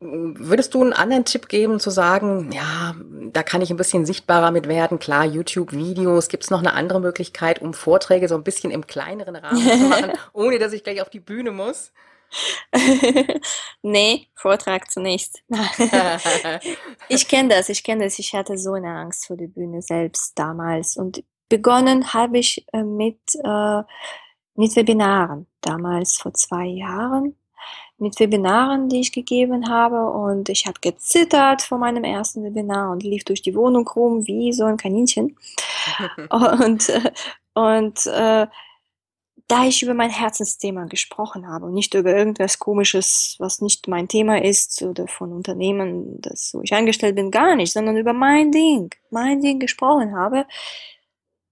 Würdest 0.00 0.74
du 0.74 0.82
einen 0.82 0.92
anderen 0.92 1.24
Tipp 1.24 1.48
geben, 1.48 1.78
zu 1.78 1.90
sagen, 1.90 2.50
ja, 2.52 2.94
da 3.32 3.44
kann 3.44 3.62
ich 3.62 3.70
ein 3.70 3.76
bisschen 3.76 4.06
sichtbarer 4.06 4.50
mit 4.50 4.66
werden? 4.66 4.98
Klar, 4.98 5.24
YouTube-Videos. 5.24 6.28
Gibt 6.28 6.42
es 6.42 6.50
noch 6.50 6.58
eine 6.58 6.72
andere 6.72 7.00
Möglichkeit, 7.00 7.62
um 7.62 7.74
Vorträge 7.74 8.26
so 8.26 8.34
ein 8.34 8.42
bisschen 8.42 8.72
im 8.72 8.88
kleineren 8.88 9.36
Rahmen 9.36 9.58
zu 9.58 9.76
machen? 9.88 10.12
Ohne 10.32 10.58
dass 10.58 10.72
ich 10.72 10.84
gleich 10.84 11.00
auf 11.00 11.10
die 11.10 11.20
Bühne 11.20 11.50
muss? 11.50 11.92
nee, 13.82 14.28
Vortrag 14.34 14.90
zunächst. 14.90 15.42
ich 17.08 17.28
kenne 17.28 17.50
das, 17.50 17.68
ich 17.68 17.84
kenne 17.84 18.04
das. 18.04 18.18
Ich 18.18 18.32
hatte 18.34 18.56
so 18.56 18.72
eine 18.72 18.90
Angst 18.90 19.26
vor 19.26 19.36
der 19.36 19.48
Bühne 19.48 19.82
selbst 19.82 20.38
damals. 20.38 20.96
Und 20.96 21.22
begonnen 21.48 22.14
habe 22.14 22.38
ich 22.38 22.64
äh, 22.72 22.82
mit, 22.82 23.20
äh, 23.44 23.82
mit 24.54 24.74
Webinaren, 24.76 25.46
damals 25.60 26.16
vor 26.16 26.32
zwei 26.32 26.66
Jahren. 26.66 27.36
Mit 27.98 28.18
Webinaren, 28.18 28.88
die 28.88 29.00
ich 29.00 29.12
gegeben 29.12 29.68
habe. 29.68 30.10
Und 30.10 30.48
ich 30.48 30.66
habe 30.66 30.80
gezittert 30.80 31.62
vor 31.62 31.78
meinem 31.78 32.04
ersten 32.04 32.42
Webinar 32.42 32.90
und 32.90 33.02
lief 33.02 33.24
durch 33.24 33.42
die 33.42 33.54
Wohnung 33.54 33.86
rum 33.86 34.26
wie 34.26 34.52
so 34.52 34.64
ein 34.64 34.78
Kaninchen. 34.78 35.36
und 36.30 36.88
äh, 36.88 37.12
und 37.54 38.06
äh, 38.06 38.46
da 39.48 39.64
ich 39.66 39.82
über 39.82 39.94
mein 39.94 40.10
Herzensthema 40.10 40.84
gesprochen 40.84 41.48
habe 41.48 41.66
und 41.66 41.74
nicht 41.74 41.94
über 41.94 42.14
irgendwas 42.14 42.58
Komisches, 42.58 43.36
was 43.38 43.60
nicht 43.60 43.88
mein 43.88 44.08
Thema 44.08 44.42
ist 44.42 44.82
oder 44.82 45.06
von 45.08 45.32
Unternehmen, 45.32 46.20
das 46.20 46.52
wo 46.54 46.62
ich 46.62 46.72
eingestellt 46.72 47.16
bin, 47.16 47.30
gar 47.30 47.56
nicht, 47.56 47.72
sondern 47.72 47.96
über 47.96 48.12
mein 48.12 48.50
Ding, 48.52 48.90
mein 49.10 49.40
Ding 49.40 49.58
gesprochen 49.58 50.16
habe, 50.16 50.46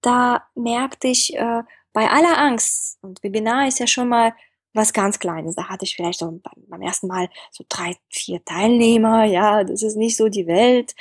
da 0.01 0.43
merkte 0.55 1.07
ich 1.07 1.35
äh, 1.35 1.63
bei 1.93 2.09
aller 2.09 2.37
Angst, 2.37 2.97
und 3.01 3.21
Webinar 3.23 3.67
ist 3.67 3.79
ja 3.79 3.87
schon 3.87 4.09
mal 4.09 4.33
was 4.73 4.93
ganz 4.93 5.19
Kleines, 5.19 5.55
da 5.55 5.67
hatte 5.69 5.85
ich 5.85 5.95
vielleicht 5.95 6.19
so 6.19 6.27
beim, 6.31 6.63
beim 6.67 6.81
ersten 6.81 7.07
Mal 7.07 7.29
so 7.51 7.65
drei, 7.67 7.95
vier 8.09 8.43
Teilnehmer, 8.45 9.25
ja, 9.25 9.63
das 9.63 9.83
ist 9.83 9.97
nicht 9.97 10.17
so 10.17 10.29
die 10.29 10.47
Welt, 10.47 10.95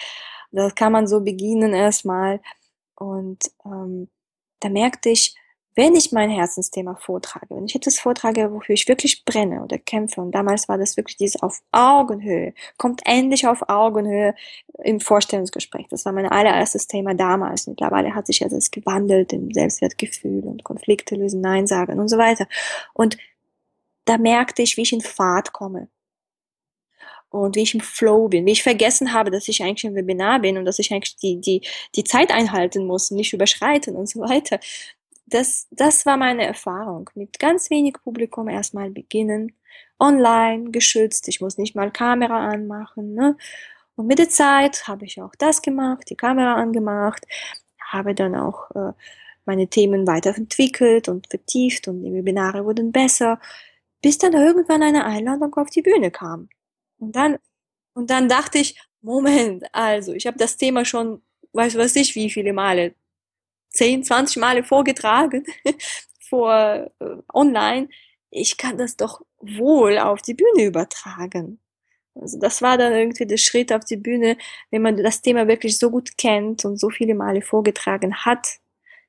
da 0.50 0.70
kann 0.70 0.92
man 0.92 1.06
so 1.06 1.20
beginnen 1.20 1.72
erstmal. 1.72 2.40
Und 2.96 3.38
ähm, 3.64 4.08
da 4.60 4.68
merkte 4.68 5.10
ich, 5.10 5.34
wenn 5.76 5.94
ich 5.94 6.10
mein 6.10 6.30
Herzensthema 6.30 6.96
vortrage, 6.96 7.46
wenn 7.50 7.64
ich 7.64 7.74
etwas 7.74 7.98
vortrage, 7.98 8.52
wofür 8.52 8.74
ich 8.74 8.88
wirklich 8.88 9.24
brenne 9.24 9.62
oder 9.62 9.78
kämpfe, 9.78 10.20
und 10.20 10.32
damals 10.32 10.68
war 10.68 10.78
das 10.78 10.96
wirklich 10.96 11.16
dieses 11.16 11.42
auf 11.42 11.60
Augenhöhe, 11.70 12.54
kommt 12.76 13.02
endlich 13.04 13.46
auf 13.46 13.68
Augenhöhe 13.68 14.34
im 14.82 15.00
Vorstellungsgespräch. 15.00 15.86
Das 15.88 16.04
war 16.04 16.12
mein 16.12 16.26
allererstes 16.26 16.88
Thema 16.88 17.14
damals. 17.14 17.66
Mittlerweile 17.66 18.14
hat 18.14 18.26
sich 18.26 18.40
ja 18.40 18.48
das 18.48 18.70
gewandelt 18.70 19.32
in 19.32 19.52
Selbstwertgefühl 19.52 20.44
und 20.44 20.64
Konflikte 20.64 21.14
lösen, 21.14 21.40
Nein 21.40 21.66
sagen 21.66 22.00
und 22.00 22.08
so 22.08 22.18
weiter. 22.18 22.46
Und 22.92 23.16
da 24.06 24.18
merkte 24.18 24.62
ich, 24.62 24.76
wie 24.76 24.82
ich 24.82 24.92
in 24.92 25.00
Fahrt 25.00 25.52
komme 25.52 25.88
und 27.28 27.54
wie 27.54 27.62
ich 27.62 27.74
im 27.74 27.80
Flow 27.80 28.28
bin, 28.28 28.44
wie 28.44 28.52
ich 28.52 28.62
vergessen 28.64 29.12
habe, 29.12 29.30
dass 29.30 29.46
ich 29.46 29.62
eigentlich 29.62 29.84
im 29.84 29.94
Webinar 29.94 30.40
bin 30.40 30.58
und 30.58 30.64
dass 30.64 30.80
ich 30.80 30.92
eigentlich 30.92 31.16
die, 31.16 31.40
die, 31.40 31.62
die 31.94 32.04
Zeit 32.04 32.32
einhalten 32.32 32.86
muss, 32.86 33.12
nicht 33.12 33.32
überschreiten 33.32 33.94
und 33.94 34.08
so 34.08 34.20
weiter 34.20 34.58
das, 35.30 35.66
das 35.70 36.06
war 36.06 36.16
meine 36.16 36.44
Erfahrung. 36.44 37.10
Mit 37.14 37.38
ganz 37.38 37.70
wenig 37.70 37.94
Publikum 38.02 38.48
erstmal 38.48 38.90
beginnen, 38.90 39.54
online, 39.98 40.70
geschützt, 40.70 41.28
ich 41.28 41.40
muss 41.40 41.58
nicht 41.58 41.76
mal 41.76 41.90
Kamera 41.90 42.48
anmachen. 42.48 43.14
Ne? 43.14 43.36
Und 43.96 44.06
mit 44.06 44.18
der 44.18 44.28
Zeit 44.28 44.86
habe 44.88 45.04
ich 45.04 45.20
auch 45.20 45.34
das 45.38 45.62
gemacht, 45.62 46.08
die 46.10 46.16
Kamera 46.16 46.54
angemacht, 46.54 47.26
habe 47.80 48.14
dann 48.14 48.34
auch 48.34 48.70
äh, 48.74 48.92
meine 49.44 49.68
Themen 49.68 50.06
weiterentwickelt 50.06 51.08
und 51.08 51.28
vertieft 51.28 51.88
und 51.88 52.02
die 52.02 52.12
Webinare 52.12 52.64
wurden 52.64 52.92
besser, 52.92 53.40
bis 54.02 54.18
dann 54.18 54.32
irgendwann 54.32 54.82
eine 54.82 55.04
Einladung 55.04 55.54
auf 55.54 55.70
die 55.70 55.82
Bühne 55.82 56.10
kam. 56.10 56.48
Und 56.98 57.16
dann, 57.16 57.38
und 57.94 58.10
dann 58.10 58.28
dachte 58.28 58.58
ich, 58.58 58.80
Moment, 59.02 59.64
also 59.72 60.12
ich 60.12 60.26
habe 60.26 60.38
das 60.38 60.56
Thema 60.56 60.84
schon, 60.84 61.22
weiß 61.52 61.76
was 61.76 61.96
ich, 61.96 62.14
wie 62.14 62.30
viele 62.30 62.52
Male 62.52 62.94
10, 63.70 64.04
20 64.04 64.36
Male 64.36 64.62
vorgetragen 64.62 65.44
vor 66.28 66.90
äh, 67.00 67.04
online. 67.32 67.88
Ich 68.30 68.56
kann 68.56 68.78
das 68.78 68.96
doch 68.96 69.22
wohl 69.38 69.98
auf 69.98 70.22
die 70.22 70.34
Bühne 70.34 70.64
übertragen. 70.64 71.60
Also 72.14 72.38
das 72.38 72.60
war 72.60 72.76
dann 72.76 72.92
irgendwie 72.92 73.26
der 73.26 73.36
Schritt 73.36 73.72
auf 73.72 73.84
die 73.84 73.96
Bühne, 73.96 74.36
wenn 74.70 74.82
man 74.82 74.96
das 74.96 75.22
Thema 75.22 75.48
wirklich 75.48 75.78
so 75.78 75.90
gut 75.90 76.18
kennt 76.18 76.64
und 76.64 76.78
so 76.78 76.90
viele 76.90 77.14
Male 77.14 77.42
vorgetragen 77.42 78.14
hat 78.24 78.58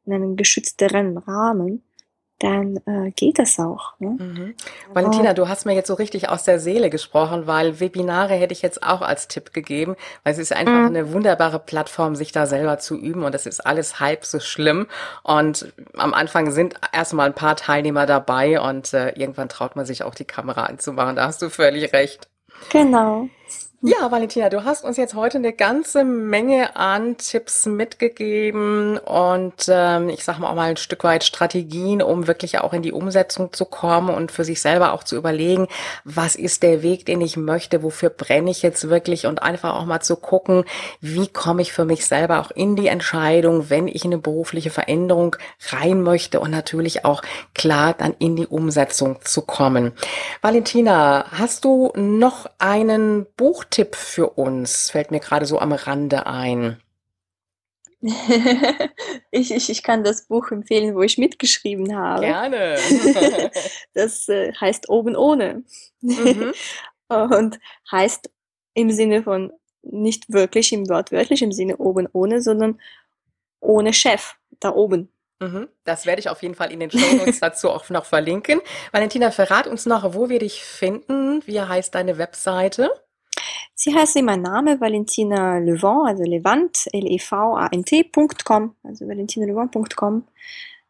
in 0.06 0.14
einem 0.14 0.36
geschützteren 0.36 1.18
Rahmen, 1.18 1.84
dann 2.42 2.78
äh, 2.88 3.12
geht 3.12 3.38
das 3.38 3.60
auch. 3.60 3.94
Ne? 4.00 4.18
Mhm. 4.18 4.56
Valentina, 4.94 5.34
du 5.34 5.48
hast 5.48 5.66
mir 5.66 5.74
jetzt 5.74 5.88
so 5.88 5.94
richtig 5.94 6.30
aus 6.30 6.44
der 6.44 6.60
Seele 6.60 6.90
gesprochen, 6.90 7.46
weil 7.46 7.80
Webinare 7.80 8.34
hätte 8.34 8.54
ich 8.54 8.62
jetzt 8.62 8.82
auch 8.82 9.02
als 9.02 9.28
Tipp 9.28 9.54
gegeben, 9.54 9.96
weil 10.24 10.34
es 10.34 10.40
ist 10.40 10.52
einfach 10.52 10.74
mhm. 10.74 10.88
eine 10.88 11.14
wunderbare 11.14 11.60
Plattform, 11.60 12.16
sich 12.16 12.32
da 12.32 12.48
selber 12.48 12.80
zu 12.80 12.98
üben 12.98 13.24
und 13.24 13.34
das 13.36 13.46
ist 13.46 13.66
alles 13.66 14.00
halb 14.00 14.26
so 14.26 14.40
schlimm. 14.40 14.88
Und 15.24 15.72
am 15.96 16.14
Anfang 16.14 16.52
sind 16.52 16.76
erstmal 16.92 17.28
ein 17.28 17.36
paar 17.36 17.56
Teilnehmer 17.56 18.08
dabei 18.08 18.60
und 18.60 18.94
äh, 18.94 19.10
irgendwann 19.12 19.50
traut 19.50 19.76
man 19.76 19.86
sich 19.86 20.04
auch 20.04 20.16
die 20.16 20.26
Kamera 20.26 20.64
anzumachen. 20.64 21.16
Da 21.16 21.28
hast 21.28 21.42
du 21.42 21.50
völlig 21.50 21.94
recht. 21.94 22.28
Genau. 22.72 23.28
Ja, 23.84 24.12
Valentina, 24.12 24.50
du 24.50 24.64
hast 24.64 24.84
uns 24.84 24.96
jetzt 24.98 25.16
heute 25.16 25.40
eine 25.40 25.54
ganze 25.54 26.04
Menge 26.04 26.76
an 26.76 27.18
Tipps 27.18 27.66
mitgegeben 27.66 29.00
und 29.00 29.66
ähm, 29.70 30.10
ich 30.10 30.24
sag 30.24 30.38
mal 30.38 30.52
auch 30.52 30.56
mal 30.56 30.70
ein 30.70 30.78
Stück 30.78 31.04
weit 31.04 31.24
Strategien, 31.24 32.04
um 32.04 32.28
wirklich 32.28 32.60
auch 32.60 32.74
in 32.74 32.84
die 32.84 32.92
Umsetzung 32.92 33.54
zu 33.54 33.66
kommen 33.66 34.14
und 34.14 34.32
für 34.32 34.44
sich 34.44 34.62
selber 34.62 34.94
auch 34.94 35.04
zu 35.04 35.16
überlegen, 35.16 35.68
was 36.04 36.36
ist 36.36 36.62
der 36.62 36.84
Weg, 36.84 37.08
den 37.08 37.22
ich 37.22 37.38
möchte, 37.38 37.82
wofür 37.82 38.12
brenne 38.12 38.52
ich 38.52 38.62
jetzt 38.62 38.88
wirklich 38.88 39.26
und 39.26 39.42
einfach 39.42 39.74
auch 39.74 39.86
mal 39.86 40.02
zu 40.02 40.16
gucken, 40.16 40.64
wie 41.00 41.28
komme 41.28 41.64
ich 41.64 41.74
für 41.74 41.86
mich 41.86 42.06
selber 42.06 42.40
auch 42.40 42.52
in 42.52 42.76
die 42.76 42.86
Entscheidung, 42.86 43.72
wenn 43.72 43.88
ich 43.88 44.06
in 44.06 44.14
eine 44.14 44.22
berufliche 44.22 44.70
Veränderung 44.70 45.38
rein 45.72 46.04
möchte 46.04 46.40
und 46.40 46.52
natürlich 46.52 47.04
auch 47.04 47.24
klar 47.56 47.96
dann 47.98 48.14
in 48.20 48.36
die 48.36 48.46
Umsetzung 48.46 49.18
zu 49.24 49.42
kommen. 49.42 49.94
Valentina, 50.44 51.26
hast 51.32 51.66
du 51.66 51.92
noch 51.96 52.46
einen 52.60 53.26
Buch 53.38 53.66
Buchtipp 53.72 53.96
für 53.96 54.32
uns? 54.32 54.90
Fällt 54.90 55.12
mir 55.12 55.22
gerade 55.22 55.46
so 55.46 55.58
am 55.60 55.72
Rande 55.72 56.26
ein. 56.26 56.82
ich, 59.32 59.52
ich, 59.52 59.70
ich 59.70 59.84
kann 59.84 60.04
das 60.04 60.28
Buch 60.28 60.52
empfehlen, 60.52 60.94
wo 60.94 61.02
ich 61.04 61.18
mitgeschrieben 61.18 61.96
habe. 61.96 62.26
Gerne. 62.26 62.78
das 63.94 64.28
äh, 64.28 64.52
heißt 64.60 64.90
Oben 64.90 65.16
ohne. 65.16 65.64
Mhm. 66.02 66.52
Und 67.08 67.60
heißt 67.90 68.30
im 68.74 68.92
Sinne 68.92 69.24
von 69.24 69.54
nicht 69.84 70.32
wirklich 70.34 70.74
im 70.74 70.90
wortwörtlich 70.90 71.42
im 71.42 71.54
Sinne 71.54 71.78
oben 71.78 72.10
ohne, 72.12 72.42
sondern 72.42 72.80
ohne 73.62 73.94
Chef 73.94 74.36
da 74.60 74.74
oben. 74.74 75.14
Mhm. 75.40 75.70
Das 75.86 76.06
werde 76.06 76.20
ich 76.20 76.30
auf 76.30 76.42
jeden 76.42 76.56
Fall 76.56 76.72
in 76.74 76.82
den 76.82 76.92
Show 76.92 77.16
Notes 77.16 77.40
dazu 77.40 77.70
auch 77.70 77.90
noch 77.90 78.06
verlinken. 78.06 78.60
Valentina, 78.92 79.32
verrat 79.32 79.68
uns 79.68 79.86
noch, 79.86 80.14
wo 80.14 80.28
wir 80.28 80.40
dich 80.40 80.62
finden. 80.62 81.42
Wie 81.48 81.62
heißt 81.62 81.96
deine 81.96 82.18
Webseite? 82.18 82.92
Sie 83.76 83.96
heißt 83.96 84.16
wie 84.16 84.22
mein 84.22 84.42
Name, 84.42 84.80
Valentina 84.80 85.58
Levant, 85.58 86.08
also 86.08 86.24
Levant, 86.24 86.88
L-E-V-A-N-T.com, 86.94 88.76
also 88.84 89.08
valentinalevant.com. 89.08 90.28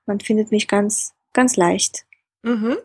Man 0.06 0.20
findet 0.20 0.52
mich 0.52 0.68
ganz, 0.68 1.14
ganz 1.34 1.56
leicht. 1.56 2.06
Mhm. 2.44 2.78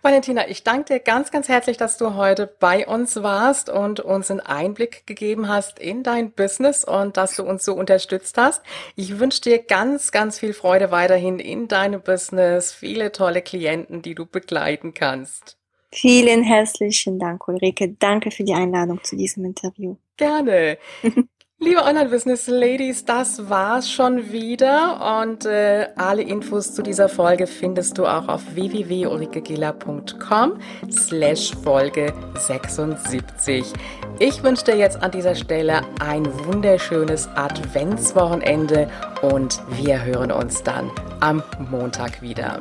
Valentina, 0.00 0.48
ich 0.48 0.64
danke 0.64 0.94
dir 0.94 1.00
ganz, 1.00 1.30
ganz 1.30 1.48
herzlich, 1.48 1.76
dass 1.76 1.98
du 1.98 2.14
heute 2.14 2.46
bei 2.46 2.86
uns 2.86 3.22
warst 3.22 3.68
und 3.68 4.00
uns 4.00 4.30
einen 4.30 4.40
Einblick 4.40 5.06
gegeben 5.06 5.48
hast 5.48 5.78
in 5.78 6.02
dein 6.02 6.32
Business 6.32 6.82
und 6.82 7.18
dass 7.18 7.36
du 7.36 7.44
uns 7.44 7.64
so 7.64 7.74
unterstützt 7.74 8.38
hast. 8.38 8.62
Ich 8.96 9.18
wünsche 9.18 9.42
dir 9.42 9.62
ganz, 9.62 10.12
ganz 10.12 10.38
viel 10.38 10.54
Freude 10.54 10.90
weiterhin 10.90 11.38
in 11.38 11.68
deinem 11.68 12.00
Business, 12.00 12.72
viele 12.72 13.12
tolle 13.12 13.42
Klienten, 13.42 14.00
die 14.00 14.14
du 14.14 14.24
begleiten 14.24 14.94
kannst. 14.94 15.58
Vielen 15.92 16.42
herzlichen 16.42 17.18
Dank, 17.18 17.46
Ulrike. 17.46 17.94
Danke 17.98 18.30
für 18.30 18.44
die 18.44 18.54
Einladung 18.54 19.04
zu 19.04 19.14
diesem 19.14 19.44
Interview. 19.44 19.96
Gerne. 20.16 20.78
Liebe 21.58 21.84
Online-Business-Ladies, 21.84 23.04
das 23.04 23.48
war's 23.48 23.88
schon 23.88 24.32
wieder 24.32 25.20
und 25.20 25.44
äh, 25.44 25.86
alle 25.94 26.22
Infos 26.22 26.74
zu 26.74 26.82
dieser 26.82 27.08
Folge 27.08 27.46
findest 27.46 27.98
du 27.98 28.06
auch 28.06 28.26
auf 28.26 28.56
www.ulrikegela.com 28.56 30.58
slash 30.90 31.52
Folge 31.62 32.12
76. 32.34 33.72
Ich 34.18 34.42
wünsche 34.42 34.64
dir 34.64 34.76
jetzt 34.76 35.00
an 35.04 35.12
dieser 35.12 35.36
Stelle 35.36 35.82
ein 36.00 36.26
wunderschönes 36.46 37.28
Adventswochenende 37.36 38.90
und 39.20 39.62
wir 39.80 40.04
hören 40.04 40.32
uns 40.32 40.64
dann 40.64 40.90
am 41.20 41.44
Montag 41.70 42.22
wieder. 42.22 42.60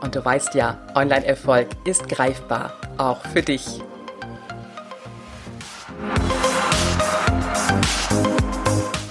Und 0.00 0.14
du 0.14 0.24
weißt 0.24 0.54
ja, 0.54 0.78
Online-Erfolg 0.94 1.68
ist 1.84 2.08
greifbar, 2.08 2.72
auch 2.96 3.20
für 3.32 3.42
dich. 3.42 3.80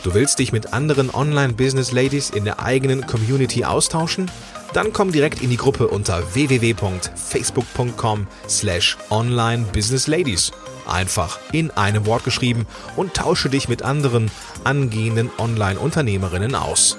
Du 0.04 0.14
willst 0.14 0.40
dich 0.40 0.54
mit 0.54 0.72
anderen 0.74 1.14
Online-Business-Ladies 1.14 2.30
in 2.30 2.46
der 2.46 2.60
eigenen 2.60 3.06
Community 3.06 3.66
austauschen? 3.66 4.32
Dann 4.74 4.94
komm 4.94 5.12
direkt 5.12 5.42
in 5.42 5.50
die 5.50 5.58
Gruppe 5.58 5.90
unter 5.90 6.34
www.facebook.com 6.34 8.28
slash 8.48 8.98
online-business-ladies. 9.10 10.52
Einfach 10.88 11.40
in 11.52 11.72
einem 11.72 12.06
Wort 12.06 12.24
geschrieben 12.24 12.66
und 12.96 13.16
tausche 13.16 13.50
dich 13.50 13.68
mit 13.68 13.82
anderen 13.82 14.32
angehenden 14.64 15.30
Online-Unternehmerinnen 15.38 16.56
aus. 16.56 16.98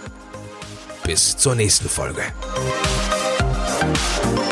Bis 1.05 1.37
zur 1.39 1.55
nächsten 1.55 1.89
Folge. 1.89 2.21
Yeah. 3.89 4.48